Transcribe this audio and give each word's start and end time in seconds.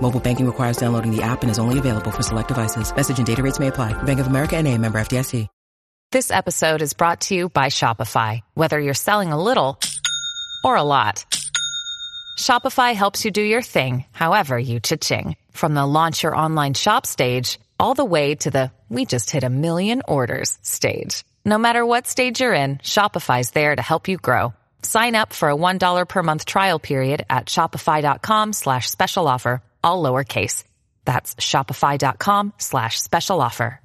Mobile 0.00 0.20
banking 0.20 0.46
requires 0.46 0.76
downloading 0.76 1.14
the 1.14 1.22
app 1.22 1.42
and 1.42 1.50
is 1.50 1.58
only 1.60 1.78
available 1.78 2.10
for 2.10 2.22
select 2.22 2.48
devices. 2.48 2.94
Message 2.94 3.18
and 3.18 3.26
data 3.26 3.42
rates 3.42 3.60
may 3.60 3.68
apply. 3.68 3.92
Bank 4.02 4.20
of 4.20 4.26
America 4.26 4.56
and 4.56 4.66
a 4.66 4.76
member 4.76 4.98
FDIC. 4.98 5.46
This 6.12 6.32
episode 6.32 6.82
is 6.82 6.92
brought 6.92 7.20
to 7.20 7.36
you 7.36 7.50
by 7.50 7.66
Shopify. 7.66 8.40
Whether 8.54 8.80
you're 8.80 8.94
selling 8.94 9.30
a 9.30 9.40
little 9.40 9.78
or 10.64 10.74
a 10.74 10.82
lot, 10.82 11.24
Shopify 12.36 12.96
helps 12.96 13.24
you 13.24 13.30
do 13.30 13.42
your 13.42 13.62
thing, 13.62 14.06
however 14.10 14.58
you 14.58 14.80
cha-ching. 14.80 15.36
From 15.52 15.74
the 15.74 15.86
launch 15.86 16.24
your 16.24 16.34
online 16.34 16.74
shop 16.74 17.06
stage, 17.06 17.60
all 17.78 17.94
the 17.94 18.04
way 18.04 18.34
to 18.34 18.50
the 18.50 18.72
we 18.88 19.04
just 19.04 19.30
hit 19.30 19.44
a 19.44 19.48
million 19.48 20.02
orders 20.08 20.58
stage. 20.62 21.22
No 21.44 21.58
matter 21.58 21.86
what 21.86 22.08
stage 22.08 22.40
you're 22.40 22.54
in, 22.54 22.78
Shopify's 22.78 23.52
there 23.52 23.76
to 23.76 23.82
help 23.82 24.08
you 24.08 24.16
grow. 24.16 24.52
Sign 24.82 25.14
up 25.14 25.32
for 25.32 25.48
a 25.48 25.54
$1 25.54 26.08
per 26.08 26.22
month 26.24 26.44
trial 26.44 26.80
period 26.80 27.24
at 27.30 27.46
shopify.com 27.46 28.52
slash 28.52 28.90
special 28.90 29.28
offer, 29.28 29.62
all 29.82 30.02
lowercase. 30.02 30.64
That's 31.04 31.34
shopify.com 31.34 32.54
slash 32.58 33.00
special 33.00 33.40
offer. 33.40 33.80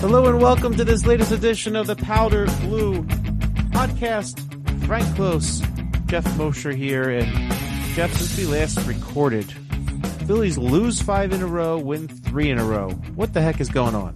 Hello 0.00 0.26
and 0.26 0.40
welcome 0.40 0.74
to 0.76 0.84
this 0.84 1.04
latest 1.04 1.30
edition 1.30 1.76
of 1.76 1.86
the 1.86 1.94
Powder 1.94 2.46
Blue 2.62 3.02
podcast. 3.72 4.40
Frank 4.86 5.06
Klose, 5.08 6.06
Geoff 6.06 6.36
Mosher 6.38 6.72
here, 6.72 7.10
and 7.10 7.30
Geoff, 7.94 8.10
since 8.14 8.38
we 8.38 8.46
last 8.46 8.80
recorded, 8.86 9.52
Phillies 10.26 10.56
lose 10.56 11.02
five 11.02 11.32
in 11.32 11.42
a 11.42 11.46
row, 11.46 11.78
win 11.78 12.08
three 12.08 12.50
in 12.50 12.58
a 12.58 12.64
row. 12.64 12.90
What 13.14 13.34
the 13.34 13.42
heck 13.42 13.60
is 13.60 13.68
going 13.68 13.94
on? 13.94 14.14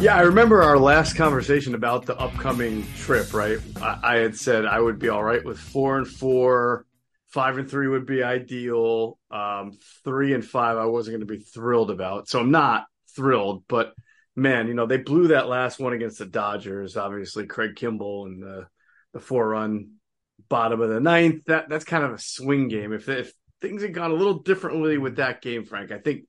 Yeah, 0.00 0.14
I 0.14 0.20
remember 0.20 0.62
our 0.62 0.78
last 0.78 1.16
conversation 1.16 1.74
about 1.74 2.06
the 2.06 2.16
upcoming 2.16 2.86
trip, 2.98 3.34
right? 3.34 3.58
I, 3.82 3.98
I 4.00 4.16
had 4.18 4.36
said 4.36 4.64
I 4.64 4.78
would 4.78 5.00
be 5.00 5.08
all 5.08 5.24
right 5.24 5.44
with 5.44 5.58
four 5.58 5.98
and 5.98 6.06
four, 6.06 6.86
five 7.26 7.58
and 7.58 7.68
three 7.68 7.88
would 7.88 8.06
be 8.06 8.22
ideal. 8.22 9.18
Um, 9.28 9.72
three 10.04 10.34
and 10.34 10.44
five, 10.44 10.76
I 10.76 10.84
wasn't 10.84 11.16
going 11.16 11.26
to 11.26 11.34
be 11.34 11.42
thrilled 11.42 11.90
about. 11.90 12.28
So 12.28 12.38
I'm 12.38 12.52
not 12.52 12.84
thrilled, 13.16 13.64
but 13.66 13.92
man, 14.36 14.68
you 14.68 14.74
know, 14.74 14.86
they 14.86 14.98
blew 14.98 15.28
that 15.28 15.48
last 15.48 15.80
one 15.80 15.92
against 15.92 16.18
the 16.18 16.26
Dodgers. 16.26 16.96
Obviously, 16.96 17.46
Craig 17.46 17.74
Kimbrel 17.74 18.26
and 18.26 18.40
the 18.40 18.68
the 19.14 19.20
four 19.20 19.48
run 19.48 19.94
bottom 20.48 20.80
of 20.80 20.90
the 20.90 21.00
ninth. 21.00 21.42
That 21.46 21.68
that's 21.68 21.84
kind 21.84 22.04
of 22.04 22.12
a 22.12 22.18
swing 22.20 22.68
game. 22.68 22.92
If 22.92 23.08
if 23.08 23.32
things 23.60 23.82
had 23.82 23.94
gone 23.94 24.12
a 24.12 24.14
little 24.14 24.38
differently 24.44 24.96
with 24.96 25.16
that 25.16 25.42
game, 25.42 25.64
Frank, 25.64 25.90
I 25.90 25.98
think 25.98 26.26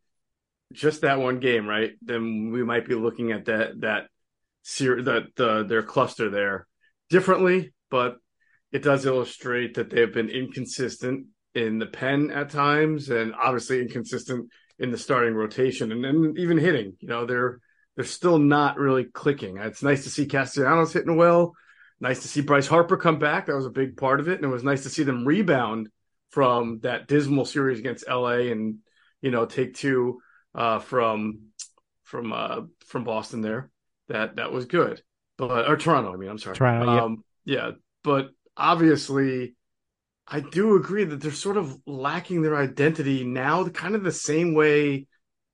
just 0.74 1.02
that 1.02 1.20
one 1.20 1.40
game, 1.40 1.68
right? 1.68 1.94
Then 2.02 2.52
we 2.52 2.64
might 2.64 2.88
be 2.88 2.96
looking 2.96 3.32
at 3.32 3.46
that 3.46 3.82
that 3.82 4.08
series, 4.64 5.06
that 5.06 5.36
the 5.36 5.64
their 5.64 5.84
cluster 5.84 6.30
there 6.30 6.68
differently. 7.10 7.74
But 7.90 8.18
it 8.72 8.84
does 8.84 9.06
illustrate 9.06 9.76
that 9.76 9.90
they've 9.90 10.14
been 10.14 10.30
inconsistent 10.30 11.28
in 11.56 11.80
the 11.80 11.88
pen 11.88 12.32
at 12.32 12.52
times, 12.52 13.10
and 13.10 13.34
obviously 13.34 13.82
inconsistent 13.82 14.50
in 14.78 14.92
the 14.92 14.98
starting 14.98 15.34
rotation, 15.34 15.92
and 15.92 16.04
then 16.04 16.36
even 16.38 16.58
hitting. 16.58 16.96
You 17.00 17.08
know, 17.08 17.26
they're 17.26 17.60
they're 17.96 18.06
still 18.06 18.38
not 18.38 18.78
really 18.78 19.06
clicking. 19.06 19.58
It's 19.58 19.84
nice 19.84 20.04
to 20.04 20.10
see 20.10 20.28
Castellanos 20.28 20.94
hitting 20.94 21.18
well. 21.18 21.54
Nice 22.00 22.22
to 22.22 22.30
see 22.30 22.42
Bryce 22.42 22.68
Harper 22.68 22.96
come 22.96 23.20
back. 23.20 23.48
That 23.48 23.56
was 23.56 23.66
a 23.66 23.72
big 23.72 23.98
part 23.98 24.20
of 24.20 24.30
it, 24.30 24.36
and 24.36 24.46
it 24.46 24.54
was 24.54 24.64
nice 24.64 24.84
to 24.84 24.90
see 24.90 25.04
them 25.04 25.26
rebound 25.26 25.90
from 26.30 26.80
that 26.84 27.08
dismal 27.08 27.44
series 27.44 27.80
against 27.80 28.08
LA 28.08 28.52
and 28.52 28.78
you 29.22 29.32
know 29.32 29.46
take 29.46 29.74
two 29.74 30.22
uh, 30.56 30.80
from 30.80 31.50
from 32.04 32.34
uh, 32.34 32.62
from 32.88 33.04
Boston 33.04 33.42
there. 33.42 33.70
That 34.08 34.38
that 34.38 34.52
was 34.52 34.66
good, 34.66 35.02
but 35.38 35.70
or 35.70 35.78
Toronto. 35.78 36.14
I 36.14 36.18
mean, 36.18 36.30
I'm 36.30 36.40
sorry, 36.40 36.56
Toronto. 36.56 36.90
Um, 36.90 37.24
yeah, 37.46 37.72
but 38.04 38.30
obviously, 38.58 39.56
I 40.28 40.40
do 40.40 40.76
agree 40.76 41.04
that 41.04 41.22
they're 41.22 41.32
sort 41.32 41.58
of 41.58 41.76
lacking 41.86 42.42
their 42.42 42.56
identity 42.56 43.24
now, 43.24 43.68
kind 43.70 43.96
of 43.96 44.04
the 44.04 44.12
same 44.12 44.54
way 44.54 45.08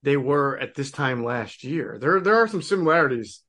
they 0.03 0.17
were 0.17 0.57
at 0.57 0.75
this 0.75 0.91
time 0.91 1.23
last 1.23 1.63
year. 1.63 1.97
There 2.00 2.19
there 2.22 2.35
are 2.35 2.47
some 2.47 2.61
similarities 2.61 3.41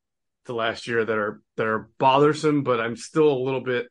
to 0.47 0.55
last 0.55 0.87
year 0.87 1.05
that 1.05 1.17
are 1.17 1.41
that 1.57 1.67
are 1.67 1.91
bothersome, 1.99 2.63
but 2.63 2.81
I'm 2.81 2.97
still 2.97 3.29
a 3.29 3.45
little 3.45 3.61
bit. 3.61 3.87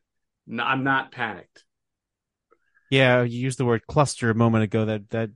I'm 0.58 0.84
not 0.84 1.12
panicked. 1.12 1.64
Yeah, 2.90 3.22
you 3.22 3.40
used 3.40 3.58
the 3.58 3.64
word 3.64 3.86
cluster 3.86 4.30
a 4.30 4.34
moment 4.34 4.64
ago. 4.64 4.84
That 4.84 5.10
that 5.10 5.30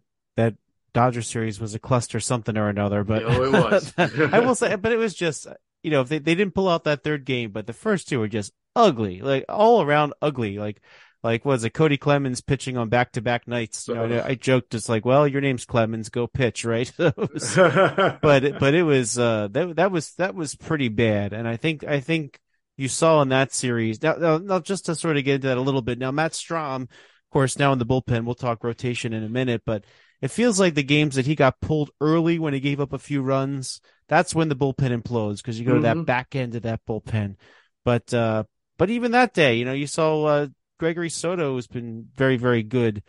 Dodger 0.92 1.22
series 1.22 1.60
was 1.60 1.74
a 1.74 1.78
cluster 1.78 2.20
something 2.20 2.56
or 2.56 2.68
another. 2.68 3.04
But 3.04 3.22
Oh, 3.24 3.42
it 3.44 3.52
was. 3.52 3.94
I 3.98 4.40
will 4.40 4.54
say, 4.54 4.74
but 4.76 4.92
it 4.92 4.96
was 4.96 5.14
just 5.14 5.46
you 5.82 5.90
know 5.90 6.02
they 6.04 6.18
they 6.18 6.34
didn't 6.34 6.54
pull 6.54 6.68
out 6.68 6.84
that 6.84 7.02
third 7.04 7.24
game, 7.24 7.50
but 7.52 7.66
the 7.66 7.72
first 7.72 8.08
two 8.08 8.18
were 8.20 8.28
just 8.28 8.52
ugly, 8.76 9.20
like 9.20 9.44
all 9.48 9.82
around 9.82 10.14
ugly. 10.22 10.58
Like 10.58 10.80
like 11.22 11.44
was 11.44 11.64
it 11.64 11.70
Cody 11.70 11.96
Clemens 11.98 12.40
pitching 12.40 12.76
on 12.76 12.88
back 12.88 13.12
to 13.12 13.20
back 13.20 13.46
nights? 13.46 13.88
You 13.88 13.94
know, 13.94 14.22
I, 14.24 14.34
joked 14.34 14.74
it's 14.74 14.88
like, 14.88 15.04
well, 15.04 15.28
your 15.28 15.40
name's 15.42 15.64
Clemens, 15.66 16.08
go 16.08 16.26
pitch, 16.26 16.64
right? 16.64 16.90
But 16.98 18.44
it- 18.44 18.58
but 18.58 18.74
it 18.74 18.82
was 18.82 19.18
uh 19.18 19.48
that 19.52 19.76
that 19.76 19.90
was 19.92 20.14
that 20.14 20.34
was 20.34 20.54
pretty 20.54 20.88
bad, 20.88 21.32
and 21.32 21.46
I 21.46 21.56
think 21.56 21.84
I 21.84 22.00
think 22.00 22.38
you 22.76 22.88
saw 22.88 23.20
in 23.20 23.28
that 23.28 23.52
series 23.52 24.02
now, 24.02 24.14
now, 24.14 24.38
now 24.38 24.58
just 24.58 24.86
to 24.86 24.94
sort 24.94 25.18
of 25.18 25.24
get 25.24 25.36
into 25.36 25.48
that 25.48 25.58
a 25.58 25.60
little 25.60 25.82
bit 25.82 25.98
now 25.98 26.10
Matt 26.10 26.32
Strahm, 26.32 26.82
of 26.82 26.88
course, 27.30 27.58
now 27.58 27.72
in 27.72 27.78
the 27.78 27.86
bullpen. 27.86 28.24
We'll 28.24 28.34
talk 28.34 28.64
rotation 28.64 29.12
in 29.12 29.22
a 29.22 29.28
minute, 29.28 29.62
but 29.66 29.84
it 30.20 30.30
feels 30.30 30.60
like 30.60 30.74
the 30.74 30.82
games 30.82 31.14
that 31.14 31.26
he 31.26 31.34
got 31.34 31.60
pulled 31.60 31.90
early 32.00 32.38
when 32.38 32.54
he 32.54 32.60
gave 32.60 32.80
up 32.80 32.92
a 32.92 32.98
few 32.98 33.22
runs. 33.22 33.80
That's 34.08 34.34
when 34.34 34.48
the 34.48 34.56
bullpen 34.56 34.98
implodes 34.98 35.38
because 35.38 35.58
you 35.58 35.66
go 35.66 35.74
to 35.74 35.80
that 35.80 35.96
Mhm. 35.98 36.06
back 36.06 36.34
end 36.34 36.54
of 36.54 36.62
that 36.62 36.84
bullpen. 36.86 37.36
But 37.84 38.12
uh 38.12 38.44
but 38.78 38.90
even 38.90 39.12
that 39.12 39.34
day, 39.34 39.56
you 39.56 39.64
know, 39.66 39.74
you 39.74 39.86
saw 39.86 40.24
uh, 40.24 40.46
Gregory 40.78 41.10
Soto 41.10 41.56
has 41.56 41.66
been 41.66 42.08
very 42.14 42.36
very 42.36 42.62
good. 42.62 43.02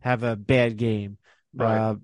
Have 0.00 0.22
a 0.22 0.36
bad 0.36 0.76
game. 0.76 1.18
Right. 1.54 1.78
Uh, 1.78 1.94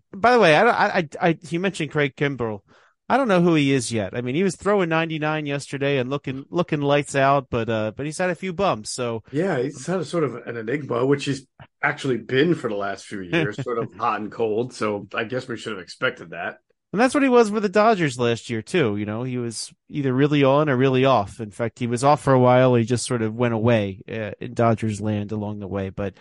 by 0.12 0.32
the 0.32 0.40
way, 0.40 0.56
I, 0.56 0.62
I, 0.64 0.98
I, 0.98 1.08
I, 1.20 1.38
you 1.50 1.60
mentioned 1.60 1.92
Craig 1.92 2.16
Kimbrel. 2.16 2.62
I 3.08 3.16
don't 3.16 3.28
know 3.28 3.40
who 3.40 3.54
he 3.54 3.72
is 3.72 3.92
yet. 3.92 4.16
I 4.16 4.20
mean, 4.20 4.34
he 4.34 4.42
was 4.42 4.56
throwing 4.56 4.88
99 4.88 5.46
yesterday 5.46 5.98
and 5.98 6.10
looking, 6.10 6.44
looking 6.50 6.80
lights 6.80 7.14
out, 7.14 7.46
but, 7.50 7.68
uh, 7.68 7.92
but 7.96 8.04
he's 8.04 8.18
had 8.18 8.30
a 8.30 8.34
few 8.34 8.52
bumps. 8.52 8.90
So 8.90 9.22
Yeah, 9.30 9.58
he's 9.58 9.86
had 9.86 10.00
a 10.00 10.04
sort 10.04 10.24
of 10.24 10.34
an 10.34 10.56
enigma, 10.56 11.06
which 11.06 11.24
he's 11.24 11.46
actually 11.82 12.18
been 12.18 12.54
for 12.54 12.68
the 12.68 12.76
last 12.76 13.06
few 13.06 13.22
years, 13.22 13.56
sort 13.62 13.78
of 13.78 13.92
hot 13.94 14.20
and 14.20 14.32
cold. 14.32 14.74
So 14.74 15.06
I 15.14 15.24
guess 15.24 15.46
we 15.46 15.56
should 15.56 15.72
have 15.72 15.82
expected 15.82 16.30
that. 16.30 16.58
And 16.92 17.00
that's 17.00 17.14
what 17.14 17.22
he 17.22 17.28
was 17.28 17.50
with 17.50 17.62
the 17.62 17.68
Dodgers 17.68 18.18
last 18.18 18.48
year 18.48 18.62
too. 18.62 18.96
You 18.96 19.06
know, 19.06 19.22
he 19.22 19.38
was 19.38 19.72
either 19.88 20.12
really 20.12 20.44
on 20.44 20.68
or 20.68 20.76
really 20.76 21.04
off. 21.04 21.40
In 21.40 21.50
fact, 21.50 21.78
he 21.78 21.86
was 21.86 22.02
off 22.02 22.22
for 22.22 22.32
a 22.32 22.40
while. 22.40 22.74
He 22.74 22.84
just 22.84 23.04
sort 23.04 23.22
of 23.22 23.34
went 23.34 23.54
away 23.54 24.00
uh, 24.10 24.30
in 24.40 24.54
Dodgers 24.54 25.00
land 25.00 25.32
along 25.32 25.58
the 25.58 25.68
way. 25.68 25.90
But 25.90 26.14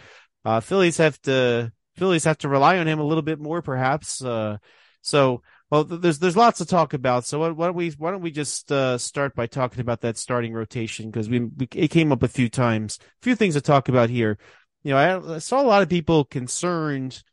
uh, 0.43 0.59
Phillies 0.59 0.97
have 0.97 1.21
to 1.21 1.71
Phillies 1.95 2.25
have 2.25 2.39
to 2.39 2.49
rely 2.49 2.77
on 2.77 2.87
him 2.87 2.99
a 2.99 3.05
little 3.05 3.21
bit 3.21 3.39
more, 3.39 3.61
perhaps. 3.61 4.21
Uh, 4.21 4.57
so, 5.01 5.43
well, 5.75 5.83
there's 5.83 6.19
there's 6.19 6.37
lots 6.37 6.59
to 6.59 6.65
talk 6.65 6.93
about. 6.93 7.25
So 7.25 7.51
why, 7.53 7.65
don't 7.67 7.75
we 7.75 7.89
why 7.91 8.11
don't 8.11 8.21
we 8.21 8.31
just 8.31 8.71
uh, 8.71 8.97
start 8.97 9.35
by 9.35 9.47
talking 9.47 9.81
about 9.81 10.01
that 10.01 10.17
starting 10.17 10.53
rotation 10.53 11.11
because 11.11 11.29
we, 11.29 11.39
we, 11.39 11.67
it 11.73 11.89
came 11.89 12.11
up 12.11 12.23
a 12.23 12.29
few 12.29 12.49
times. 12.49 12.97
A 13.01 13.23
few 13.23 13.35
things 13.35 13.55
to 13.55 13.61
talk 13.61 13.89
about 13.89 14.09
here. 14.09 14.37
You 14.83 14.91
know, 14.91 14.97
I, 14.97 15.35
I 15.35 15.39
saw 15.39 15.61
a 15.61 15.63
lot 15.63 15.81
of 15.81 15.89
people 15.89 16.23
concerned 16.23 17.23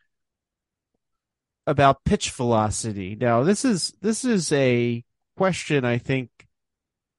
about 1.66 2.04
pitch 2.04 2.30
velocity. 2.30 3.14
Now, 3.14 3.44
this 3.44 3.64
is 3.64 3.92
this 4.00 4.24
is 4.24 4.50
a 4.52 5.04
question 5.36 5.84
I 5.84 5.98
think 5.98 6.30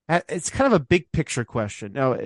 it's 0.09 0.49
kind 0.49 0.73
of 0.73 0.81
a 0.81 0.83
big 0.83 1.09
picture 1.13 1.45
question. 1.45 1.93
Now, 1.93 2.17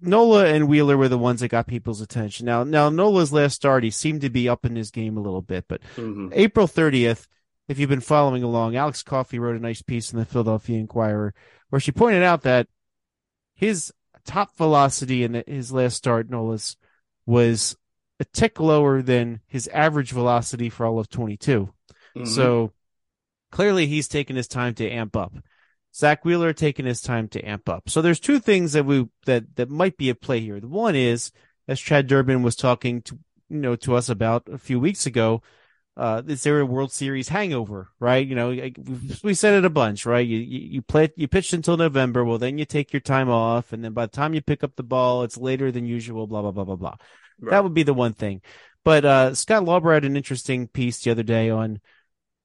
Nola 0.00 0.46
and 0.46 0.68
Wheeler 0.68 0.96
were 0.96 1.08
the 1.08 1.18
ones 1.18 1.40
that 1.40 1.48
got 1.48 1.66
people's 1.66 2.00
attention. 2.00 2.46
Now, 2.46 2.62
now 2.62 2.90
Nola's 2.90 3.32
last 3.32 3.54
start, 3.54 3.82
he 3.82 3.90
seemed 3.90 4.20
to 4.20 4.30
be 4.30 4.48
up 4.48 4.64
in 4.64 4.76
his 4.76 4.92
game 4.92 5.16
a 5.16 5.20
little 5.20 5.42
bit, 5.42 5.64
but 5.68 5.80
mm-hmm. 5.96 6.28
April 6.32 6.68
30th, 6.68 7.26
if 7.68 7.78
you've 7.78 7.90
been 7.90 8.00
following 8.00 8.42
along, 8.42 8.76
Alex 8.76 9.02
Coffey 9.02 9.38
wrote 9.38 9.56
a 9.56 9.60
nice 9.60 9.82
piece 9.82 10.12
in 10.12 10.18
the 10.18 10.24
Philadelphia 10.24 10.78
Inquirer 10.78 11.34
where 11.70 11.80
she 11.80 11.92
pointed 11.92 12.22
out 12.22 12.42
that 12.42 12.68
his 13.54 13.92
top 14.24 14.56
velocity 14.56 15.24
in 15.24 15.42
his 15.46 15.72
last 15.72 15.96
start, 15.96 16.30
Nola's, 16.30 16.76
was 17.24 17.76
a 18.20 18.24
tick 18.24 18.60
lower 18.60 19.02
than 19.02 19.40
his 19.46 19.68
average 19.68 20.12
velocity 20.12 20.68
for 20.68 20.86
all 20.86 20.98
of 20.98 21.08
22. 21.08 21.68
Mm-hmm. 22.16 22.24
So 22.24 22.72
clearly 23.50 23.86
he's 23.86 24.08
taken 24.08 24.36
his 24.36 24.48
time 24.48 24.74
to 24.74 24.88
amp 24.88 25.16
up. 25.16 25.34
Zack 25.94 26.24
Wheeler 26.24 26.52
taking 26.52 26.84
his 26.84 27.00
time 27.00 27.28
to 27.28 27.42
amp 27.42 27.68
up. 27.68 27.88
So 27.88 28.02
there's 28.02 28.20
two 28.20 28.38
things 28.38 28.74
that 28.74 28.84
we 28.84 29.08
that 29.24 29.56
that 29.56 29.70
might 29.70 29.96
be 29.96 30.10
at 30.10 30.20
play 30.20 30.40
here. 30.40 30.60
The 30.60 30.68
one 30.68 30.94
is, 30.94 31.32
as 31.66 31.80
Chad 31.80 32.06
Durbin 32.06 32.42
was 32.42 32.54
talking 32.54 33.00
to 33.02 33.18
you 33.48 33.58
know 33.58 33.76
to 33.76 33.94
us 33.94 34.10
about 34.10 34.46
a 34.52 34.58
few 34.58 34.78
weeks 34.78 35.06
ago, 35.06 35.42
uh, 35.96 36.22
is 36.26 36.42
there 36.42 36.60
a 36.60 36.66
World 36.66 36.92
Series 36.92 37.28
hangover? 37.28 37.88
Right? 37.98 38.26
You 38.26 38.34
know, 38.34 38.50
we 39.22 39.34
said 39.34 39.54
it 39.54 39.64
a 39.64 39.70
bunch, 39.70 40.04
right? 40.04 40.26
You 40.26 40.38
you, 40.38 40.58
you 40.58 40.82
play 40.82 41.10
you 41.16 41.28
pitched 41.28 41.52
until 41.52 41.76
November. 41.76 42.24
Well, 42.24 42.38
then 42.38 42.58
you 42.58 42.64
take 42.64 42.92
your 42.92 43.00
time 43.00 43.30
off, 43.30 43.72
and 43.72 43.84
then 43.84 43.92
by 43.92 44.06
the 44.06 44.12
time 44.12 44.34
you 44.34 44.42
pick 44.42 44.62
up 44.62 44.76
the 44.76 44.82
ball, 44.82 45.22
it's 45.22 45.38
later 45.38 45.72
than 45.72 45.86
usual. 45.86 46.26
Blah 46.26 46.42
blah 46.42 46.50
blah 46.50 46.64
blah 46.64 46.76
blah. 46.76 46.96
Right. 47.40 47.50
That 47.50 47.64
would 47.64 47.74
be 47.74 47.82
the 47.82 47.94
one 47.94 48.12
thing. 48.12 48.42
But 48.84 49.04
uh, 49.04 49.34
Scott 49.34 49.64
Lauber 49.64 49.92
had 49.94 50.04
an 50.04 50.16
interesting 50.16 50.68
piece 50.68 51.00
the 51.00 51.10
other 51.10 51.22
day 51.22 51.50
on 51.50 51.80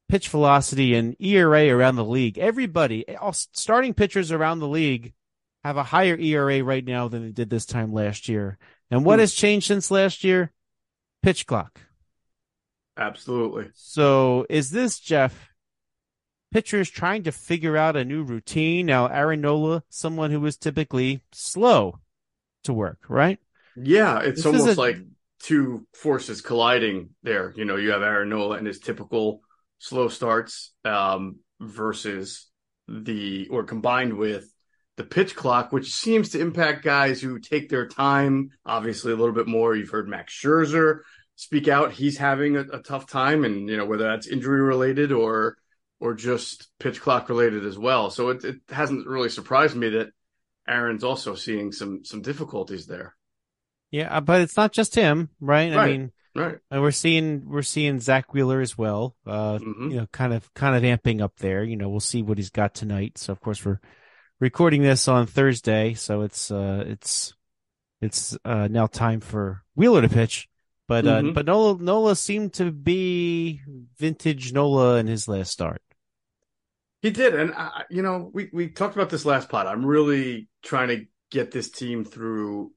pitch 0.10 0.30
velocity 0.30 0.96
and 0.96 1.16
ERA 1.20 1.70
around 1.70 1.96
the 1.96 2.06
league. 2.06 2.38
Everybody, 2.38 3.16
all 3.16 3.32
starting 3.34 3.94
pitchers 3.94 4.32
around 4.32 4.60
the 4.60 4.68
league 4.68 5.14
have 5.64 5.78
a 5.78 5.84
higher 5.84 6.18
ERA 6.18 6.64
right 6.64 6.84
now 6.84 7.08
than 7.08 7.24
they 7.24 7.32
did 7.32 7.50
this 7.50 7.66
time 7.66 7.94
last 7.94 8.28
year. 8.28 8.58
And 8.90 9.06
what 9.06 9.18
hmm. 9.18 9.22
has 9.22 9.34
changed 9.34 9.68
since 9.68 9.92
last 9.92 10.24
year? 10.24 10.52
Pitch 11.22 11.46
clock. 11.46 11.80
Absolutely. 13.02 13.70
So 13.74 14.46
is 14.48 14.70
this 14.70 15.00
Geoff 15.00 15.50
pitchers 16.52 16.90
trying 16.90 17.24
to 17.24 17.32
figure 17.32 17.76
out 17.76 17.96
a 17.96 18.06
new 18.06 18.24
routine? 18.24 18.86
Now 18.86 19.08
Aaron 19.08 19.42
Nola, 19.42 19.84
someone 19.90 20.30
who 20.30 20.46
is 20.46 20.56
typically 20.56 21.24
slow 21.32 22.00
to 22.64 22.74
work, 22.74 23.00
right? 23.10 23.40
Yeah, 23.76 24.20
it's 24.20 24.44
this 24.44 24.46
almost 24.46 24.78
a... 24.78 24.80
like 24.80 24.98
two 25.40 25.88
forces 25.96 26.42
colliding 26.42 27.10
there. 27.24 27.54
You 27.56 27.66
know, 27.66 27.76
you 27.76 27.92
have 27.92 28.04
Aaron 28.04 28.30
Nola 28.30 28.58
and 28.58 28.68
his 28.68 28.80
typical 28.80 29.42
slow 29.80 30.08
starts 30.08 30.74
um, 30.86 31.38
versus 31.60 32.48
the 32.88 33.48
or 33.50 33.64
combined 33.64 34.14
with 34.14 34.46
the 34.98 35.04
pitch 35.04 35.36
clock, 35.36 35.72
which 35.72 35.92
seems 35.92 36.30
to 36.30 36.40
impact 36.40 36.84
guys 36.84 37.20
who 37.20 37.40
take 37.40 37.70
their 37.70 37.88
time, 37.88 38.50
obviously 38.64 39.12
a 39.12 39.16
little 39.16 39.34
bit 39.34 39.48
more. 39.48 39.76
You've 39.76 39.90
heard 39.90 40.08
Max 40.08 40.40
Scherzer 40.40 41.00
speak 41.36 41.68
out; 41.68 41.92
he's 41.92 42.18
having 42.18 42.58
a, 42.58 42.62
a 42.62 42.80
tough 42.80 43.08
time, 43.08 43.44
and 43.44 43.70
you 43.70 43.78
know 43.78 43.86
whether 43.86 44.06
that's 44.06 44.28
injury 44.28 44.62
related 44.62 45.12
or 45.12 45.58
or 46.00 46.14
just 46.14 46.68
pitch 46.80 47.00
clock 47.00 47.30
related 47.30 47.66
as 47.66 47.78
well. 47.78 48.10
So 48.10 48.30
it, 48.30 48.44
it 48.44 48.56
hasn't 48.70 49.08
really 49.08 49.30
surprised 49.30 49.76
me 49.76 49.90
that 49.90 50.12
Aaron's 50.68 51.04
also 51.04 51.36
seeing 51.36 51.72
some 51.72 52.04
some 52.04 52.22
difficulties 52.22 52.88
there. 52.88 53.16
Yeah, 53.92 54.20
but 54.22 54.42
it's 54.42 54.56
not 54.56 54.72
just 54.72 54.96
him, 54.96 55.30
right? 55.40 55.76
right. 55.76 55.84
I 55.84 55.88
mean, 55.88 56.12
Right. 56.34 56.58
And 56.70 56.82
we're 56.82 56.92
seeing 56.92 57.50
we're 57.50 57.62
seeing 57.62 58.00
Zack 58.00 58.34
Wheeler 58.34 58.62
as 58.62 58.78
well. 58.78 59.16
Uh, 59.26 59.58
mm-hmm. 59.58 59.92
you 59.92 59.98
know, 59.98 60.08
kind 60.08 60.34
of 60.34 60.52
kind 60.54 60.76
of 60.76 60.84
amping 60.84 61.22
up 61.22 61.38
there. 61.38 61.64
You 61.64 61.76
know, 61.76 61.90
we'll 61.90 62.00
see 62.00 62.22
what 62.22 62.38
he's 62.38 62.50
got 62.50 62.74
tonight. 62.74 63.18
So 63.18 63.34
of 63.34 63.42
course 63.42 63.66
we're 63.66 63.80
recording 64.40 64.82
this 64.82 65.08
on 65.08 65.28
Thursday, 65.28 65.94
so 65.94 66.22
it's 66.22 66.50
uh 66.50 66.84
it's 66.88 67.34
it's 68.00 68.38
uh 68.46 68.68
now 68.70 68.88
time 68.88 69.20
for 69.20 69.64
Wheeler 69.76 70.02
to 70.02 70.10
pitch. 70.10 70.48
But 70.92 71.08
uh 71.08 71.22
mm-hmm. 71.22 71.32
but 71.32 71.46
Nola 71.46 71.82
Nola 71.82 72.18
seemed 72.18 72.52
to 72.56 72.70
be 72.70 73.62
vintage 73.98 74.52
Nola 74.52 74.98
in 74.98 75.08
his 75.08 75.26
last 75.26 75.50
start. 75.50 75.82
He 77.02 77.12
did, 77.12 77.34
and 77.34 77.54
I, 77.54 77.84
you 77.90 78.02
know, 78.02 78.30
we 78.34 78.50
we 78.52 78.68
talked 78.68 78.98
about 78.98 79.10
this 79.10 79.24
last 79.24 79.48
pot. 79.48 79.68
I'm 79.68 79.86
really 79.86 80.50
trying 80.62 80.90
to 80.90 81.06
get 81.32 81.50
this 81.50 81.72
team 81.72 82.04
through 82.04 82.74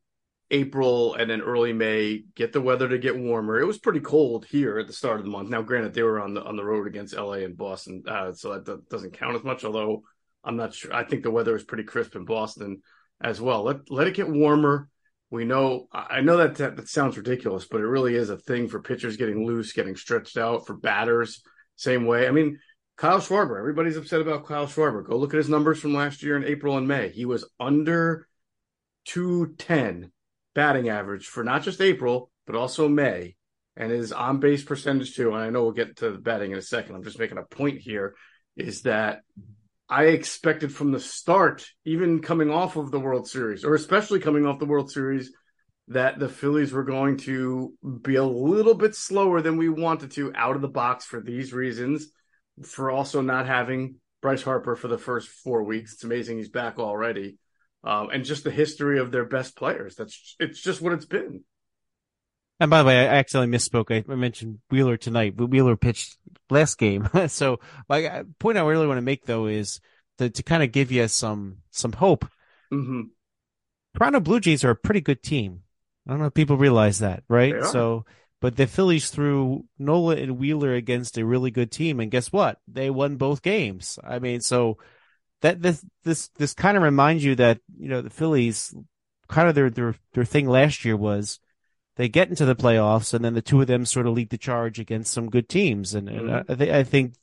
April 0.52 1.14
and 1.14 1.28
then 1.28 1.40
early 1.40 1.72
May, 1.72 2.22
get 2.36 2.52
the 2.52 2.60
weather 2.60 2.88
to 2.88 2.98
get 2.98 3.18
warmer. 3.18 3.58
It 3.58 3.66
was 3.66 3.80
pretty 3.80 3.98
cold 3.98 4.44
here 4.44 4.78
at 4.78 4.86
the 4.86 4.92
start 4.92 5.18
of 5.18 5.24
the 5.24 5.32
month. 5.32 5.48
Now, 5.48 5.62
granted, 5.62 5.92
they 5.92 6.04
were 6.04 6.20
on 6.20 6.34
the 6.34 6.44
on 6.44 6.54
the 6.54 6.64
road 6.64 6.86
against 6.86 7.16
LA 7.16 7.38
and 7.38 7.56
Boston, 7.56 8.04
uh, 8.06 8.32
so 8.32 8.56
that 8.56 8.88
doesn't 8.88 9.18
count 9.18 9.34
as 9.34 9.42
much. 9.42 9.64
Although 9.64 10.04
I'm 10.44 10.56
not 10.56 10.72
sure. 10.72 10.94
I 10.94 11.02
think 11.02 11.24
the 11.24 11.32
weather 11.32 11.56
is 11.56 11.64
pretty 11.64 11.82
crisp 11.82 12.14
in 12.14 12.26
Boston 12.26 12.82
as 13.20 13.40
well. 13.40 13.64
Let 13.64 13.90
let 13.90 14.06
it 14.06 14.14
get 14.14 14.28
warmer. 14.28 14.88
We 15.30 15.44
know. 15.44 15.88
I 15.92 16.20
know 16.20 16.36
that, 16.36 16.56
that 16.56 16.76
that 16.76 16.88
sounds 16.88 17.16
ridiculous, 17.16 17.66
but 17.66 17.80
it 17.80 17.86
really 17.86 18.14
is 18.14 18.30
a 18.30 18.36
thing 18.36 18.68
for 18.68 18.80
pitchers 18.80 19.16
getting 19.16 19.46
loose, 19.46 19.72
getting 19.72 19.96
stretched 19.96 20.36
out. 20.36 20.66
For 20.66 20.74
batters, 20.74 21.42
same 21.76 22.06
way. 22.06 22.28
I 22.28 22.30
mean, 22.30 22.58
Kyle 22.96 23.18
Schwarber. 23.18 23.58
Everybody's 23.58 23.96
upset 23.96 24.20
about 24.20 24.46
Kyle 24.46 24.66
Schwarber. 24.66 25.04
Go 25.04 25.16
look 25.16 25.34
at 25.34 25.38
his 25.38 25.48
numbers 25.48 25.80
from 25.80 25.94
last 25.94 26.22
year 26.22 26.36
in 26.36 26.44
April 26.44 26.76
and 26.76 26.86
May. 26.86 27.08
He 27.08 27.24
was 27.24 27.48
under 27.58 28.28
210 29.06 30.12
batting 30.54 30.88
average 30.88 31.26
for 31.26 31.42
not 31.42 31.62
just 31.62 31.80
April, 31.80 32.30
but 32.46 32.56
also 32.56 32.88
May, 32.88 33.36
and 33.76 33.90
his 33.90 34.12
on 34.12 34.38
base 34.38 34.62
percentage 34.62 35.16
too. 35.16 35.28
And 35.28 35.38
I 35.42 35.50
know 35.50 35.64
we'll 35.64 35.72
get 35.72 35.96
to 35.96 36.12
the 36.12 36.18
batting 36.18 36.52
in 36.52 36.58
a 36.58 36.62
second. 36.62 36.94
I'm 36.94 37.02
just 37.02 37.18
making 37.18 37.38
a 37.38 37.42
point 37.42 37.80
here 37.80 38.14
is 38.56 38.82
that 38.82 39.22
I 39.94 40.06
expected 40.06 40.74
from 40.74 40.90
the 40.90 40.98
start, 40.98 41.64
even 41.84 42.20
coming 42.20 42.50
off 42.50 42.74
of 42.74 42.90
the 42.90 42.98
World 42.98 43.28
Series, 43.28 43.64
or 43.64 43.76
especially 43.76 44.18
coming 44.18 44.44
off 44.44 44.58
the 44.58 44.66
World 44.66 44.90
Series, 44.90 45.30
that 45.86 46.18
the 46.18 46.28
Phillies 46.28 46.72
were 46.72 46.82
going 46.82 47.18
to 47.18 47.74
be 48.02 48.16
a 48.16 48.24
little 48.24 48.74
bit 48.74 48.96
slower 48.96 49.40
than 49.40 49.56
we 49.56 49.68
wanted 49.68 50.10
to 50.12 50.32
out 50.34 50.56
of 50.56 50.62
the 50.62 50.68
box 50.68 51.04
for 51.04 51.20
these 51.20 51.52
reasons, 51.52 52.08
for 52.64 52.90
also 52.90 53.20
not 53.20 53.46
having 53.46 53.94
Bryce 54.20 54.42
Harper 54.42 54.74
for 54.74 54.88
the 54.88 54.98
first 54.98 55.28
four 55.28 55.62
weeks. 55.62 55.92
It's 55.92 56.02
amazing 56.02 56.38
he's 56.38 56.48
back 56.48 56.80
already 56.80 57.36
um, 57.84 58.10
and 58.10 58.24
just 58.24 58.42
the 58.42 58.50
history 58.50 58.98
of 58.98 59.12
their 59.12 59.24
best 59.24 59.56
players. 59.56 59.94
That's 59.94 60.34
it's 60.40 60.60
just 60.60 60.80
what 60.80 60.92
it's 60.92 61.04
been. 61.04 61.44
And 62.58 62.68
by 62.68 62.82
the 62.82 62.86
way, 62.88 62.98
I 63.00 63.14
accidentally 63.14 63.56
misspoke. 63.56 63.92
I 64.10 64.14
mentioned 64.16 64.58
Wheeler 64.70 64.96
tonight, 64.96 65.36
but 65.36 65.50
Wheeler 65.50 65.76
pitched 65.76 66.16
last 66.50 66.78
game. 66.78 67.08
so 67.28 67.60
my 67.88 68.24
point 68.38 68.58
I 68.58 68.62
really 68.62 68.86
want 68.86 68.98
to 68.98 69.02
make 69.02 69.26
though 69.26 69.46
is 69.46 69.80
to, 70.18 70.30
to 70.30 70.42
kind 70.42 70.62
of 70.62 70.72
give 70.72 70.92
you 70.92 71.08
some 71.08 71.58
some 71.70 71.92
hope. 71.92 72.24
Mm-hmm. 72.72 73.02
Toronto 73.96 74.20
Blue 74.20 74.40
Jays 74.40 74.64
are 74.64 74.70
a 74.70 74.76
pretty 74.76 75.00
good 75.00 75.22
team. 75.22 75.62
I 76.06 76.10
don't 76.10 76.20
know 76.20 76.26
if 76.26 76.34
people 76.34 76.56
realize 76.56 76.98
that, 76.98 77.22
right? 77.28 77.64
So, 77.64 78.04
but 78.40 78.56
the 78.56 78.66
Phillies 78.66 79.10
threw 79.10 79.64
Nola 79.78 80.16
and 80.16 80.38
Wheeler 80.38 80.74
against 80.74 81.16
a 81.16 81.24
really 81.24 81.50
good 81.50 81.70
team, 81.70 82.00
and 82.00 82.10
guess 82.10 82.32
what? 82.32 82.58
They 82.68 82.90
won 82.90 83.16
both 83.16 83.40
games. 83.40 83.98
I 84.04 84.18
mean, 84.18 84.40
so 84.40 84.78
that 85.40 85.62
this 85.62 85.84
this 86.02 86.28
this 86.36 86.52
kind 86.52 86.76
of 86.76 86.82
reminds 86.82 87.24
you 87.24 87.36
that 87.36 87.60
you 87.78 87.88
know 87.88 88.02
the 88.02 88.10
Phillies 88.10 88.74
kind 89.28 89.48
of 89.48 89.54
their 89.54 89.70
their 89.70 89.94
their 90.12 90.24
thing 90.24 90.48
last 90.48 90.84
year 90.84 90.96
was 90.96 91.40
they 91.96 92.08
get 92.08 92.28
into 92.28 92.44
the 92.44 92.56
playoffs 92.56 93.14
and 93.14 93.24
then 93.24 93.34
the 93.34 93.42
two 93.42 93.60
of 93.60 93.66
them 93.66 93.84
sort 93.84 94.06
of 94.06 94.14
lead 94.14 94.30
the 94.30 94.38
charge 94.38 94.78
against 94.78 95.12
some 95.12 95.30
good 95.30 95.48
teams 95.48 95.94
and, 95.94 96.08
mm-hmm. 96.08 96.28
and 96.28 96.44
I, 96.48 96.54
th- 96.54 96.70
I 96.70 96.82
think 96.82 97.14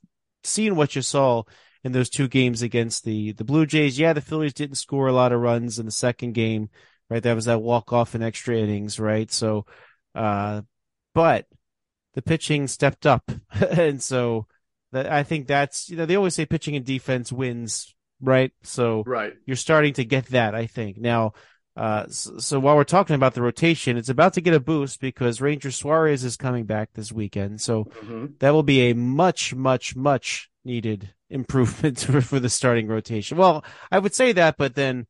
seeing 0.43 0.75
what 0.75 0.95
you 0.95 1.01
saw 1.01 1.43
in 1.83 1.91
those 1.91 2.09
two 2.09 2.27
games 2.27 2.61
against 2.61 3.03
the 3.03 3.33
the 3.33 3.43
Blue 3.43 3.65
Jays 3.65 3.99
yeah 3.99 4.13
the 4.13 4.21
Phillies 4.21 4.53
didn't 4.53 4.75
score 4.75 5.07
a 5.07 5.13
lot 5.13 5.31
of 5.31 5.41
runs 5.41 5.79
in 5.79 5.85
the 5.85 5.91
second 5.91 6.33
game 6.33 6.69
right 7.09 7.23
that 7.23 7.35
was 7.35 7.45
that 7.45 7.61
walk 7.61 7.91
off 7.91 8.15
in 8.15 8.21
extra 8.21 8.57
innings 8.57 8.99
right 8.99 9.31
so 9.31 9.65
uh 10.15 10.61
but 11.13 11.45
the 12.13 12.21
pitching 12.21 12.67
stepped 12.67 13.05
up 13.05 13.31
and 13.71 14.01
so 14.01 14.47
that 14.91 15.11
I 15.11 15.23
think 15.23 15.47
that's 15.47 15.89
you 15.89 15.97
know 15.97 16.05
they 16.05 16.17
always 16.17 16.35
say 16.35 16.45
pitching 16.45 16.75
and 16.75 16.85
defense 16.85 17.31
wins 17.31 17.93
right? 18.21 18.51
So 18.63 19.03
right. 19.05 19.33
you're 19.45 19.55
starting 19.55 19.93
to 19.93 20.05
get 20.05 20.27
that, 20.27 20.55
I 20.55 20.67
think. 20.67 20.97
Now, 20.97 21.33
uh, 21.75 22.05
so, 22.09 22.37
so, 22.37 22.59
while 22.59 22.75
we're 22.75 22.83
talking 22.83 23.15
about 23.15 23.33
the 23.33 23.41
rotation, 23.41 23.95
it's 23.95 24.09
about 24.09 24.33
to 24.33 24.41
get 24.41 24.53
a 24.53 24.59
boost 24.59 24.99
because 24.99 25.39
Ranger 25.39 25.71
Suarez 25.71 26.23
is 26.23 26.35
coming 26.35 26.65
back 26.65 26.89
this 26.93 27.13
weekend. 27.13 27.61
So 27.61 27.85
mm-hmm. 27.85 28.25
that 28.39 28.51
will 28.51 28.63
be 28.63 28.89
a 28.89 28.95
much, 28.95 29.55
much, 29.55 29.95
much 29.95 30.49
needed 30.65 31.13
improvement 31.29 31.99
for, 31.99 32.21
for, 32.21 32.39
the 32.39 32.49
starting 32.49 32.87
rotation. 32.87 33.37
Well, 33.37 33.63
I 33.89 33.99
would 33.99 34.13
say 34.13 34.33
that, 34.33 34.57
but 34.57 34.75
then 34.75 35.07